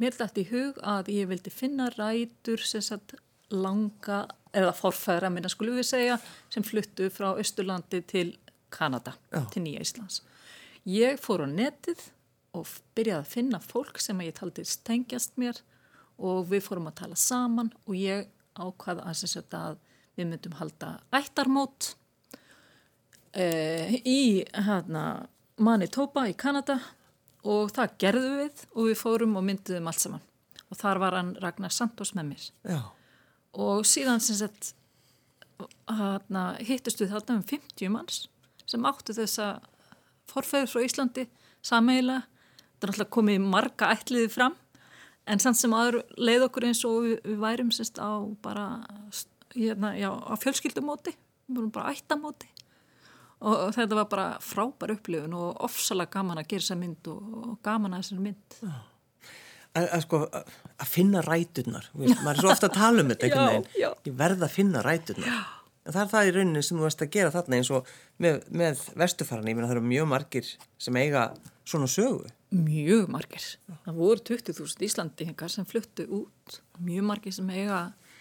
mér 0.00 0.16
dætti 0.16 0.46
í 0.46 0.50
hug 0.54 0.78
að 0.80 1.10
ég 1.12 1.28
vildi 1.28 1.52
finna 1.52 1.90
rætur 1.98 2.62
sem 2.64 2.80
sagt 2.86 3.16
langa 3.52 4.22
eða 4.56 4.72
forfæðra 4.76 5.28
minna 5.32 5.50
skulum 5.52 5.76
við 5.76 5.86
segja 5.90 6.16
sem 6.52 6.64
fluttu 6.64 7.10
frá 7.12 7.34
Östurlandi 7.40 8.00
til 8.08 8.32
Kanada, 8.72 9.14
Já. 9.32 9.44
til 9.52 9.62
Nýja 9.64 9.80
Íslands. 9.84 10.20
Ég 10.88 11.18
fór 11.20 11.44
á 11.44 11.48
netið 11.48 12.00
og 12.56 12.68
byrjaði 12.96 13.20
að 13.20 13.32
finna 13.32 13.60
fólk 13.60 13.98
sem 14.00 14.20
ég 14.24 14.36
taldi 14.38 14.64
stengjast 14.64 15.36
mér 15.40 15.60
og 16.16 16.48
við 16.48 16.64
fórum 16.64 16.88
að 16.88 17.00
tala 17.02 17.18
saman 17.20 17.68
og 17.84 17.98
ég 17.98 18.30
ákvaða 18.58 19.04
að, 19.12 19.76
við 20.16 20.30
myndum 20.30 20.56
halda 20.58 20.94
ættarmót 21.14 21.92
eh, 23.36 24.00
í 24.00 24.44
hérna, 24.56 25.28
Manitoba 25.60 26.24
í 26.30 26.34
Kanada 26.38 26.78
og 27.44 27.70
það 27.76 27.94
gerðum 28.00 28.40
við 28.40 28.64
og 28.72 28.88
við 28.88 28.98
fórum 29.02 29.36
og 29.38 29.46
mynduðum 29.46 29.90
allt 29.90 30.02
saman. 30.02 30.24
Og 30.68 30.80
þar 30.80 31.00
var 31.04 31.16
hann 31.16 31.36
Ragnar 31.40 31.72
Santos 31.72 32.14
með 32.16 32.32
mér. 32.32 32.48
Já, 32.64 32.80
og 33.60 33.86
síðan 33.88 34.24
sem 34.24 34.40
sagt 34.40 34.72
hérna, 35.88 36.54
hittust 36.64 37.00
við 37.00 37.14
þarna 37.14 37.40
um 37.40 37.46
50 37.46 37.92
manns 37.92 38.26
sem 38.68 38.84
áttu 38.88 39.14
þessa 39.16 39.58
forfæður 40.30 40.72
frá 40.72 40.86
Íslandi 40.86 41.26
sameila 41.64 42.22
það 42.78 42.86
er 42.86 42.94
alltaf 42.94 43.12
komið 43.16 43.44
marga 43.44 43.92
ætliði 43.96 44.30
fram 44.32 44.56
en 45.28 45.42
samt 45.42 45.58
sem 45.60 45.74
aður 45.76 46.02
leið 46.16 46.46
okkur 46.48 46.68
eins 46.70 46.84
og 46.88 47.02
við, 47.04 47.16
við 47.26 47.42
værum 47.42 47.72
semst 47.74 47.98
á 48.00 48.10
bara 48.44 48.68
hérna, 49.54 49.96
já, 49.98 50.10
á 50.12 50.34
fjölskyldumóti. 50.40 51.14
Við 51.48 51.58
vorum 51.58 51.72
bara 51.72 51.92
ættamóti. 51.94 52.48
Og, 53.38 53.54
og 53.54 53.74
þetta 53.76 53.98
var 54.00 54.08
bara 54.10 54.28
frábær 54.42 54.96
upplifun 54.96 55.36
og 55.38 55.60
ofsalega 55.68 56.18
gaman 56.18 56.40
að 56.40 56.48
gera 56.52 56.64
þessa 56.64 56.78
mynd 56.80 57.10
og, 57.12 57.34
og 57.38 57.58
gaman 57.64 57.94
að 57.94 58.02
þessari 58.02 58.24
mynd. 58.24 58.56
Að, 59.78 59.84
að 59.84 60.02
sko 60.06 60.22
að 60.26 60.56
að 60.78 60.90
finna 60.90 61.22
ræturnar, 61.26 61.86
maður 61.94 62.32
er 62.32 62.40
svo 62.40 62.50
ofta 62.52 62.68
að 62.68 62.76
tala 62.76 63.02
um 63.02 63.08
þetta 63.10 63.28
ég 63.82 64.12
verð 64.18 64.44
að 64.46 64.52
finna 64.54 64.82
ræturnar. 64.84 65.30
Já. 65.30 65.57
Það 65.86 66.00
er 66.02 66.10
það 66.14 66.28
í 66.28 66.32
rauninni 66.36 66.62
sem 66.66 66.78
þú 66.78 66.86
veist 66.88 67.04
að 67.04 67.12
gera 67.16 67.34
þarna 67.34 67.60
eins 67.60 67.70
og 67.74 67.92
með, 68.18 68.40
með 68.50 68.82
vestufarni, 68.98 69.52
ég 69.52 69.56
meina 69.58 69.68
það 69.70 69.76
eru 69.78 69.86
mjög 69.92 70.10
margir 70.10 70.50
sem 70.78 70.96
eiga 71.00 71.28
svona 71.68 71.88
sögu 71.90 72.26
Mjög 72.48 73.10
margir. 73.12 73.44
Það 73.84 73.96
voru 73.98 74.22
20.000 74.24 74.84
Íslandingar 74.86 75.50
sem 75.52 75.66
fluttu 75.68 76.06
út. 76.08 76.54
Mjög 76.80 77.04
margir 77.04 77.34
sem 77.36 77.50
eiga 77.52 77.80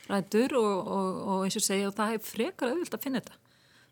rætur 0.09 0.55
og, 0.59 0.87
og, 0.91 1.19
og 1.31 1.45
eins 1.45 1.55
og 1.55 1.63
segja 1.63 1.87
og 1.87 1.95
það 1.95 2.17
er 2.17 2.25
frekar 2.27 2.73
auðvilt 2.73 2.97
að 2.97 3.05
finna 3.05 3.21
þetta. 3.21 3.37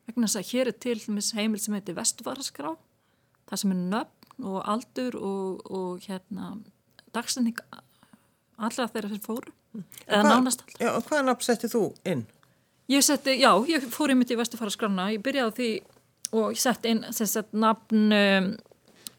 Vegna 0.09 0.27
þess 0.27 0.41
að 0.41 0.49
hér 0.51 0.71
er 0.71 0.77
til 0.83 0.97
heimil 1.39 1.61
sem 1.63 1.77
heitir 1.77 1.95
Vestvaraskrá. 1.95 2.73
Það 3.47 3.61
sem 3.61 3.71
er 3.77 3.81
nöfn 3.95 4.49
og 4.51 4.59
aldur 4.75 5.15
og, 5.21 5.63
og 5.71 6.03
hérna 6.03 6.51
dagsending 7.15 7.63
allra 8.59 8.89
þeirra 8.91 9.13
sem 9.15 9.23
fóru. 9.23 9.55
Eða 9.75 10.19
Hvað- 10.19 10.31
nánast 10.33 10.65
allra. 10.65 10.81
Já, 10.83 10.89
og 10.97 11.07
hvaða 11.07 11.25
nafn 11.29 11.47
setti 11.47 11.71
þú 11.71 11.83
inn? 12.11 12.25
Ég 12.85 13.01
setti, 13.01 13.39
já, 13.41 13.49
ég 13.65 13.81
fór 13.89 14.11
einmitt 14.13 14.29
í 14.29 14.37
Vesturfaraskrána, 14.37 15.07
ég 15.15 15.21
byrjaði 15.25 15.49
á 15.49 15.57
því 15.57 15.69
og 16.37 16.51
ég 16.53 16.59
setti 16.61 16.91
inn 16.93 17.01
sem 17.17 17.29
sagt 17.29 17.55
nafn 17.57 18.13
um, 18.13 18.49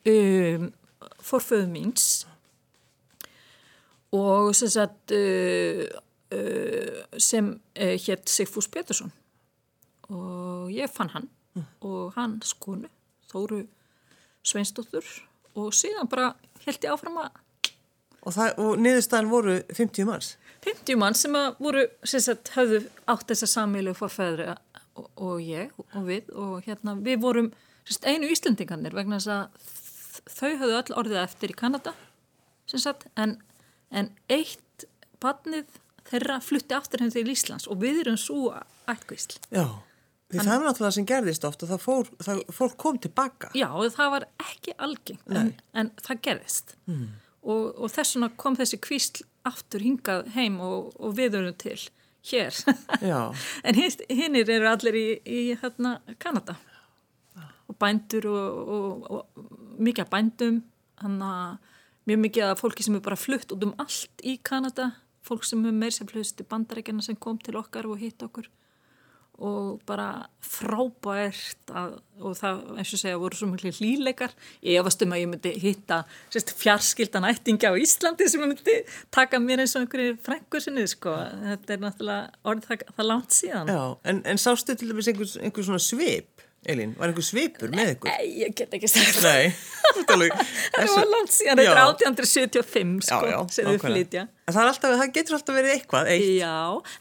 um, 0.06 0.66
forföðu 1.26 1.66
míns 1.72 2.06
og 4.14 4.52
sem 4.54 4.70
sagt 4.70 5.14
uh, 5.16 5.82
uh, 6.30 7.00
sem 7.18 7.48
uh, 7.56 7.96
hétt 8.06 8.30
Sigfús 8.30 8.70
Pétursson. 8.70 9.10
Og 10.14 10.70
ég 10.70 10.92
fann 10.92 11.10
hann 11.16 11.26
og 11.82 12.14
hann 12.14 12.38
skonu, 12.46 12.86
Þóru 13.26 13.64
Sveinsdóttur 14.46 15.02
og 15.58 15.74
síðan 15.74 16.06
bara 16.06 16.36
held 16.62 16.84
ég 16.84 16.94
áfram 16.94 17.18
að 17.24 17.42
Og, 18.26 18.34
það, 18.34 18.56
og 18.58 18.80
niðurstaðan 18.82 19.30
voru 19.30 19.56
50 19.70 20.08
manns 20.08 20.34
50 20.66 20.98
mann 20.98 21.14
sem 21.14 21.36
voru 21.62 21.84
sem 22.02 22.22
sagt, 22.24 22.50
höfðu 22.56 22.82
átt 23.06 23.28
þessa 23.30 23.48
samílu 23.52 23.94
forfæðri 23.94 24.48
og, 24.98 25.08
og 25.14 25.40
ég 25.44 25.70
og 25.86 26.08
við 26.08 26.32
og 26.34 26.66
hérna 26.66 26.96
við 26.98 27.20
vorum 27.22 27.52
sagt, 27.86 28.06
einu 28.08 28.30
Íslendingarnir 28.32 28.96
vegna 28.96 29.20
þess 29.20 29.32
að 29.36 29.74
þau 30.26 30.50
höfðu 30.50 30.78
öll 30.80 30.96
orðið 31.02 31.22
eftir 31.22 31.54
í 31.54 31.58
Kanada 31.58 31.94
sem 32.66 32.82
sagt 32.82 33.06
en, 33.14 33.36
en 33.94 34.10
eitt 34.32 34.86
barnið 35.22 35.68
þeirra 36.06 36.40
flutti 36.44 36.74
aftur 36.76 37.02
henni 37.02 37.14
til 37.14 37.30
Íslands 37.30 37.68
og 37.70 37.80
við 37.82 38.04
erum 38.04 38.18
svo 38.20 38.50
ættkvísl. 38.90 39.38
Já, 39.50 39.66
því 40.30 40.42
það 40.42 40.52
er 40.54 40.66
náttúrulega 40.66 40.96
sem 40.96 41.06
gerðist 41.08 41.46
oft 41.46 41.62
og 41.62 41.70
það 41.72 41.82
fór, 41.82 42.10
það, 42.22 42.42
fólk 42.54 42.76
kom 42.82 42.98
tilbaka 43.02 43.52
Já 43.58 43.68
og 43.68 43.86
það 43.94 44.12
var 44.16 44.28
ekki 44.42 44.74
algengt 44.82 45.30
en, 45.30 45.54
en 45.78 45.92
það 46.02 46.22
gerðist 46.28 46.76
mm. 46.90 47.06
Og, 47.46 47.76
og 47.78 47.92
þess 47.92 48.16
vegna 48.16 48.30
kom 48.40 48.56
þessi 48.58 48.78
kvísl 48.82 49.24
aftur 49.46 49.84
hingað 49.84 50.32
heim 50.34 50.58
og, 50.64 50.90
og 50.98 51.14
við 51.18 51.38
erum 51.38 51.56
til 51.60 51.78
hér. 52.30 52.56
En 53.66 53.78
hinnir 53.78 54.50
eru 54.50 54.70
allir 54.70 54.98
í, 54.98 55.06
í 55.22 55.42
hérna, 55.60 56.00
Kanada. 56.22 56.56
Og 57.66 57.78
bændur 57.78 58.28
og, 58.30 58.72
og, 58.76 59.06
og 59.10 59.80
mikið 59.82 60.10
bændum. 60.10 60.60
Að 61.06 61.58
mjög 62.08 62.22
mikið 62.24 62.50
af 62.50 62.62
fólki 62.62 62.86
sem 62.86 62.98
er 62.98 63.04
bara 63.04 63.18
flutt 63.18 63.52
út 63.54 63.66
um 63.66 63.74
allt 63.82 64.26
í 64.26 64.38
Kanada. 64.42 64.92
Fólk 65.26 65.46
sem 65.46 65.64
er 65.66 65.74
meir 65.74 65.94
sem 65.94 66.06
flust 66.06 66.42
í 66.42 66.46
bandarækjana 66.46 67.02
sem 67.02 67.18
kom 67.18 67.38
til 67.42 67.58
okkar 67.58 67.88
og 67.90 67.98
hitt 68.02 68.22
okkur 68.22 68.46
og 69.36 69.80
bara 69.88 70.26
frábært 70.44 71.72
að, 71.76 71.96
og 72.22 72.36
það 72.38 72.60
eins 72.80 72.92
og 72.96 73.00
segja 73.02 73.18
voru 73.20 73.36
svo 73.36 73.48
miklu 73.50 73.72
hlýleikar. 73.76 74.32
Ég 74.64 74.80
efast 74.80 75.02
um 75.04 75.12
að 75.12 75.22
ég 75.22 75.30
myndi 75.32 75.52
hitta 75.60 75.98
sérst, 76.32 76.54
fjarskildan 76.56 77.28
ættingi 77.28 77.68
á 77.68 77.76
Íslandi 77.76 78.30
sem 78.32 78.44
myndi 78.44 78.78
taka 79.14 79.40
mér 79.42 79.64
eins 79.64 79.76
og 79.76 79.84
einhverju 79.84 80.16
frængur 80.24 80.64
sinni 80.64 80.86
sko, 80.88 81.12
þetta 81.50 81.76
er 81.76 81.84
náttúrulega 81.84 82.48
orðið 82.48 82.70
það, 82.70 82.86
það 82.96 83.10
langt 83.12 83.36
síðan. 83.36 83.74
Já, 83.76 83.82
en, 84.12 84.24
en 84.32 84.40
sástu 84.40 84.76
til 84.78 84.90
dæmis 84.92 85.12
einhver, 85.12 85.36
einhver 85.44 85.68
svona 85.68 85.84
svip, 85.84 86.32
Elín, 86.66 86.96
var 86.98 87.12
einhver 87.12 87.22
svipur 87.22 87.70
með 87.70 87.92
ykkur? 87.92 88.10
Nei, 88.10 88.30
ég 88.40 88.54
get 88.58 88.72
ekki 88.74 88.88
sagt 88.90 89.20
Nei, 89.22 89.52
þetta 89.94 90.16
er 90.16 90.90
var 90.96 91.10
langt 91.12 91.30
síðan, 91.30 91.60
þetta 91.60 91.74
er 91.76 91.82
1875 91.84 93.04
sko, 93.06 93.20
já, 93.28 93.36
já, 93.36 94.24
það, 94.48 94.62
alltaf, 94.64 94.96
það 94.96 95.12
getur 95.14 95.36
alltaf 95.38 95.58
verið 95.60 95.74
eitthvað, 95.76 96.10
eitt. 96.10 96.32
Já, 96.40 96.56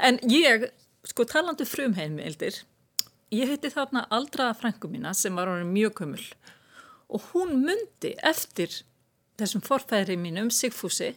en 0.09 0.19
ég, 0.29 0.67
sko 1.05 1.25
talandi 1.29 1.67
frumheimildir, 1.67 2.61
ég 3.33 3.51
heiti 3.51 3.71
þarna 3.73 4.05
aldraða 4.13 4.57
frængu 4.59 4.89
mína 4.91 5.13
sem 5.13 5.35
var 5.35 5.51
mjög 5.65 5.95
kömmul 6.01 6.25
og 7.09 7.21
hún 7.31 7.61
myndi 7.65 8.15
eftir 8.25 8.71
þessum 9.39 9.63
forfæðri 9.65 10.15
mínum, 10.19 10.49
Sigfúsi, 10.51 11.13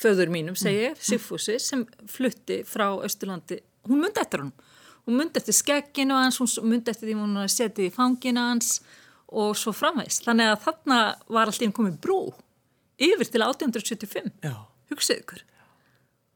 föður 0.00 0.32
mínum 0.32 0.56
segi 0.58 0.86
ég, 0.86 1.00
Sigfúsi, 1.04 1.58
sem 1.60 1.84
flutti 2.08 2.62
frá 2.68 2.88
Östurlandi, 3.04 3.60
hún 3.88 4.00
myndi 4.04 4.22
eftir 4.22 4.44
hann. 4.44 4.54
Hún 5.08 5.18
myndi 5.18 5.40
eftir 5.40 5.56
skegginu 5.56 6.16
hans, 6.16 6.38
hún 6.40 6.70
myndi 6.70 6.92
eftir 6.92 7.10
því 7.10 7.18
hún 7.18 7.38
var 7.40 7.52
setið 7.52 7.88
í 7.88 7.94
fanginu 7.94 8.46
hans 8.50 8.78
og 9.30 9.56
svo 9.58 9.72
framveist. 9.74 10.24
Þannig 10.26 10.52
að 10.52 10.64
þarna 10.66 10.98
var 11.28 11.50
alltaf 11.50 11.66
einn 11.66 11.76
komið 11.76 12.00
brú 12.04 12.20
yfir 13.00 13.30
til 13.32 13.44
1875 13.46 14.32
Já, 14.44 14.54
hugsið 14.92 15.22
ykkur 15.22 15.44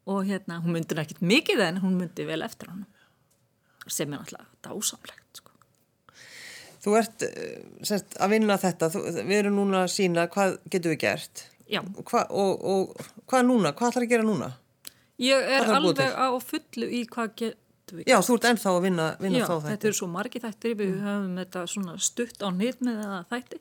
og 0.07 0.27
hérna, 0.29 0.61
hún 0.65 0.77
myndi 0.77 0.97
nú 0.97 1.03
ekkert 1.05 1.23
mikið 1.25 1.63
en 1.69 1.81
hún 1.85 1.97
myndi 2.01 2.27
vel 2.29 2.43
eftir 2.45 2.71
hann 2.73 2.85
sem 3.87 4.13
er 4.13 4.21
náttúrulega 4.21 4.47
dásamlegt 4.65 5.41
sko. 5.41 5.51
þú 6.85 6.97
ert 7.01 7.25
eh, 7.27 7.65
sest, 7.85 8.17
að 8.21 8.37
vinna 8.37 8.59
þetta, 8.61 8.91
þú, 8.93 9.05
við 9.21 9.39
erum 9.39 9.59
núna 9.61 9.85
að 9.85 9.93
sína 9.97 10.29
hvað 10.33 10.59
getum 10.73 10.95
við 10.95 11.01
gert. 11.07 11.47
Hva, 12.05 12.27
og, 12.29 12.65
og 12.69 13.07
hvað 13.31 13.47
núna, 13.49 13.73
hvað 13.73 13.95
ætlar 13.95 14.07
að 14.07 14.13
gera 14.13 14.27
núna? 14.27 14.51
ég 15.23 15.53
er 15.57 15.69
alveg 15.71 16.11
á 16.11 16.29
fullu 16.43 16.89
í 16.91 17.05
hvað 17.11 17.37
getum 17.41 18.01
við 18.01 18.09
Já, 18.11 18.17
þú 18.25 18.39
ert 18.39 18.49
ennþá 18.51 18.73
að 18.73 18.81
vinna, 18.89 19.07
vinna 19.21 19.39
Já, 19.39 19.45
þá 19.47 19.55
þetta. 19.55 19.69
þetta 19.69 19.89
eru 19.89 19.99
svo 19.99 20.09
margi 20.11 20.43
þættir, 20.43 20.75
við 20.81 20.97
höfum 21.05 21.39
þetta 21.41 21.63
svona 21.71 21.95
stutt 22.03 22.45
á 22.45 22.49
nýtt 22.51 22.83
með 22.85 23.01
það 23.05 23.31
þætti. 23.33 23.61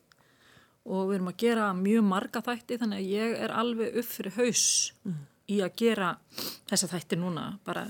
Og 0.83 1.03
við 1.07 1.15
erum 1.15 1.29
að 1.31 1.37
gera 1.43 1.67
mjög 1.77 2.07
marga 2.07 2.41
þætti 2.43 2.77
þannig 2.81 3.03
að 3.03 3.11
ég 3.13 3.35
er 3.45 3.53
alveg 3.55 3.99
upp 4.01 4.09
fyrir 4.09 4.35
haus 4.39 4.65
í 5.51 5.59
að 5.65 5.73
gera 5.79 6.13
þessa 6.69 6.89
þætti 6.93 7.19
núna 7.19 7.47
bara, 7.65 7.85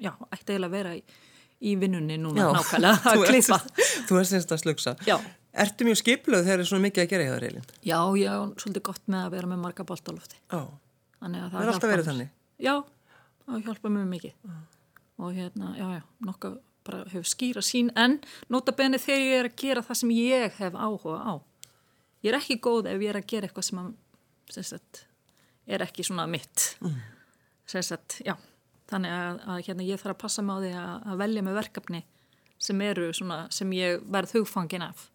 já, 0.00 0.12
ætti 0.32 0.54
eiginlega 0.54 0.70
að 0.70 0.76
vera 0.78 0.94
í, 0.96 1.02
í 1.60 1.74
vinnunni 1.80 2.16
núna 2.20 2.50
nákvæmlega 2.56 3.02
þú 3.04 3.24
að 3.24 3.28
klippa. 3.32 3.60
Þú 4.08 4.20
ert 4.20 4.30
semst 4.32 4.54
að 4.56 4.62
slugsa 4.64 4.96
Já. 5.08 5.18
Ertu 5.56 5.86
mjög 5.88 6.00
skipluð 6.02 6.42
þegar 6.44 6.58
það 6.60 6.64
er 6.66 6.68
svona 6.68 6.84
mikið 6.84 7.02
að 7.02 7.12
gera 7.12 7.24
í 7.24 7.28
það 7.30 7.38
reylinn? 7.44 7.68
Já, 7.80 8.00
er 8.20 8.50
svolítið 8.60 8.82
gott 8.90 9.06
með 9.08 9.22
að 9.22 9.30
vera 9.38 9.48
með 9.48 9.62
marga 9.62 9.86
bolt 9.88 10.10
á 10.10 10.12
lofti. 10.12 10.40
Já, 10.52 10.60
Þannig 11.16 11.42
að 11.42 11.52
það 11.52 11.62
er 11.62 11.70
alltaf 11.72 11.92
verið 11.92 12.08
þannig. 12.10 12.32
Já, 12.60 12.74
það 13.46 13.68
hjálpa 13.68 13.92
mjög 13.94 14.08
mikið. 14.10 14.34
Og 15.16 15.32
hérna, 15.32 15.70
já, 15.78 15.86
já, 15.96 16.02
nokkuð 16.28 16.58
bara 16.86 17.00
hefur 17.10 17.26
skýra 17.30 17.62
sín, 17.64 17.88
en 17.98 18.18
nota 18.52 18.74
benið 18.76 19.06
þegar 19.06 19.24
ég 19.24 19.40
er 19.40 19.48
að 19.48 19.56
gera 19.62 19.84
það 19.86 20.00
sem 20.02 20.12
ég 20.14 20.58
hef 20.60 20.76
áhuga 20.76 21.16
á. 21.24 21.34
Ég 22.22 22.30
er 22.30 22.38
ekki 22.38 22.58
góð 22.62 22.90
ef 22.92 23.00
ég 23.02 23.10
er 23.10 23.18
að 23.18 23.28
gera 23.32 23.48
eitthvað 23.48 23.66
sem, 23.70 23.80
að, 23.80 25.00
er 25.66 25.84
ekki 25.86 26.04
svona 26.06 26.26
mitt. 26.30 26.72
Mm. 26.84 27.00
Sagt, 27.66 28.20
já, 28.22 28.36
þannig 28.90 29.12
að, 29.12 29.40
að 29.50 29.62
hérna, 29.66 29.86
ég 29.88 30.00
þarf 30.00 30.14
að 30.14 30.22
passa 30.22 30.44
mig 30.46 30.54
á 30.54 30.62
því 30.62 30.72
að, 30.78 30.92
að 31.10 31.22
velja 31.24 31.44
með 31.46 31.58
verkefni 31.60 32.02
sem 32.66 32.82
eru 32.86 33.10
svona, 33.16 33.38
sem 33.52 33.72
ég 33.76 34.04
verð 34.12 34.38
hugfangin 34.38 34.86
af 34.86 35.08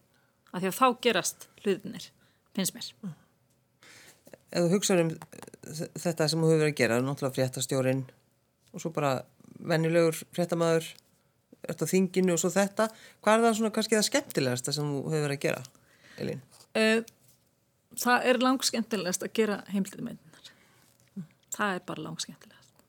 að 0.52 0.64
því 0.64 0.70
að 0.70 0.78
þá 0.78 0.88
gerast 1.06 1.46
hlutinir, 1.64 2.08
finnst 2.56 2.76
mér. 2.76 2.90
Ef 4.52 4.66
þú 4.66 4.72
hugsaður 4.74 5.06
um 5.06 5.12
þetta 5.96 6.28
sem 6.28 6.42
þú 6.42 6.50
hefur 6.50 6.64
verið 6.66 6.74
að 6.74 6.82
gera, 6.82 7.00
náttúrulega 7.06 7.38
fréttastjórin 7.38 8.04
og 8.72 8.84
svo 8.84 8.92
bara 8.96 9.14
vennilegur 9.62 10.18
fréttamaður, 10.36 10.90
á 11.70 11.74
þinginu 11.78 12.36
og 12.36 12.42
svo 12.42 12.52
þetta, 12.52 12.90
hvað 13.22 13.38
er 13.38 13.46
það 13.46 13.58
svona 13.60 13.74
kannski 13.76 13.98
það 13.98 14.08
skemmtilegasta 14.10 14.74
sem 14.76 14.92
þú 14.92 15.02
hefur 15.14 15.26
verið 15.28 15.38
að 15.38 15.46
gera, 15.46 15.64
Elín? 16.24 16.44
Uh, 16.72 17.00
það 18.02 18.28
er 18.32 18.42
langskemmtilegast 18.42 19.26
að 19.28 19.34
gera 19.40 19.60
heimlitiðmyndinar. 19.72 20.31
Það 21.52 21.76
er 21.78 21.88
bara 21.88 22.06
langskemmtilegast. 22.08 22.86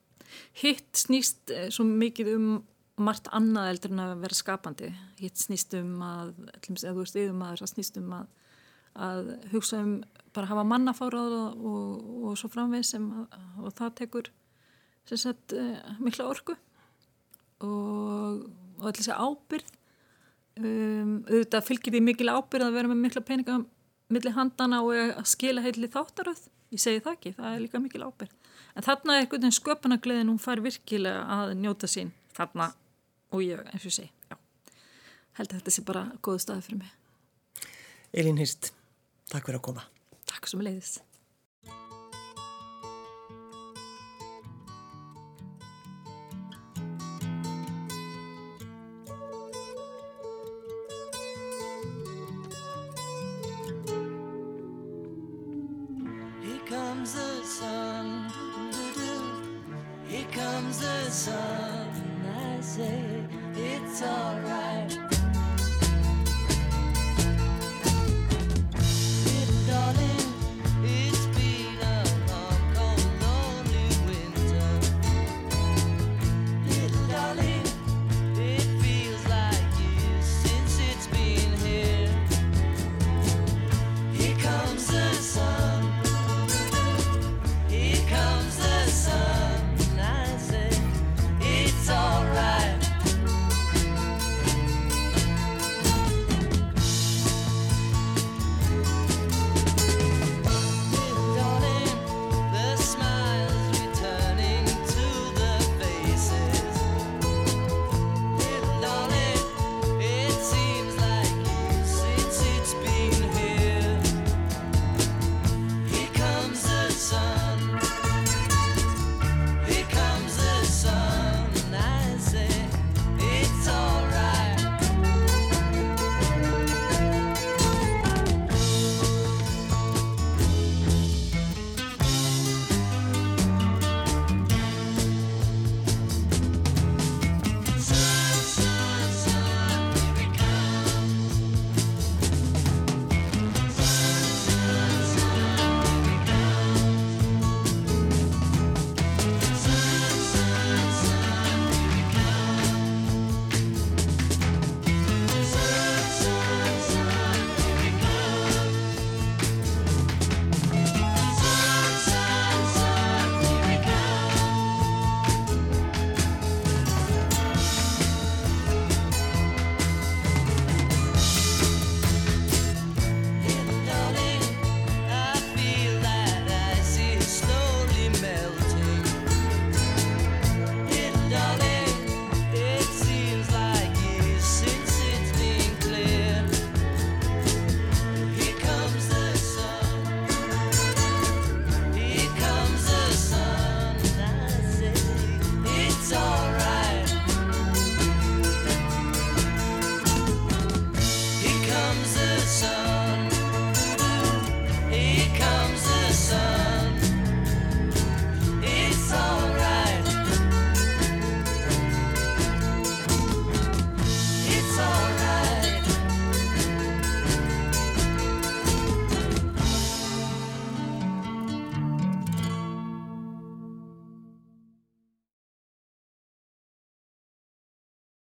Hitt 0.63 1.03
snýst 1.03 1.53
uh, 1.55 1.67
svo 1.73 1.87
mikið 1.89 2.35
um 2.37 2.53
margt 3.03 3.31
annað 3.35 3.73
eldur 3.73 3.95
en 3.95 4.05
að 4.05 4.15
vera 4.27 4.39
skapandi. 4.39 4.93
Hitt 5.19 5.41
snýst 5.41 5.75
um 5.79 5.97
að 6.05 6.35
eða 6.45 6.93
þú 6.93 6.99
veist 7.01 7.19
yfir 7.19 7.37
maður, 7.37 7.65
það 7.65 7.75
snýst 7.75 8.01
um 8.03 8.15
að 8.21 8.31
að 8.93 9.31
hugsa 9.53 9.81
um 9.81 9.93
bara 10.37 10.49
hafa 10.51 10.65
mannafárað 10.69 11.35
og, 11.37 11.61
og, 11.69 12.09
og 12.29 12.39
svo 12.41 12.51
framveg 12.53 12.85
sem 12.87 13.05
að, 13.23 13.37
og 13.63 13.75
það 13.79 13.95
tekur 14.01 14.31
sagt 15.13 15.55
uh, 15.57 15.95
mikla 16.01 16.29
orku 16.31 16.55
og, 17.65 18.45
og 18.79 18.89
allir 18.89 19.05
sé 19.05 19.17
ábyrð 19.17 19.73
um, 20.61 21.15
auðvitað 21.29 21.67
fylgir 21.69 21.97
því 21.97 22.03
mikil 22.05 22.31
ábyrð 22.33 22.69
að 22.69 22.77
vera 22.79 22.93
með 22.93 23.03
mikla 23.07 23.25
peninga 23.27 23.59
millir 24.13 24.37
handana 24.37 24.83
og 24.85 24.95
að 24.97 25.29
skila 25.33 25.65
heitli 25.65 25.91
þáttaröð 25.93 26.47
ég 26.73 26.83
segi 26.85 27.03
það 27.05 27.17
ekki, 27.17 27.35
það 27.39 27.57
er 27.57 27.65
líka 27.65 27.83
mikil 27.83 28.07
ábyrð 28.07 28.39
en 28.77 28.87
þarna 28.87 29.17
er 29.17 29.25
einhvern 29.25 29.45
veginn 29.45 29.59
sköpunagleðin 29.59 30.33
hún 30.33 30.43
fær 30.43 30.63
virkilega 30.65 31.23
að 31.37 31.55
njóta 31.61 31.91
sín 31.91 32.13
þarna 32.37 32.73
og 33.33 33.45
ég, 33.45 33.63
eins 33.73 33.87
og 33.89 33.95
segi, 33.95 34.11
já. 34.31 34.37
Held 35.39 35.53
að 35.53 35.61
þetta 35.61 35.75
sé 35.77 35.87
bara 35.89 36.05
góðu 36.25 36.45
staði 36.45 36.67
fyrir 36.67 36.83
mig. 36.83 37.71
Elín 38.13 38.41
Hist, 38.41 38.75
takk 39.33 39.49
fyrir 39.49 39.61
að 39.61 39.67
koma. 39.71 39.89
Takk 40.29 40.51
sem 40.51 40.65
leiðis 40.65 40.99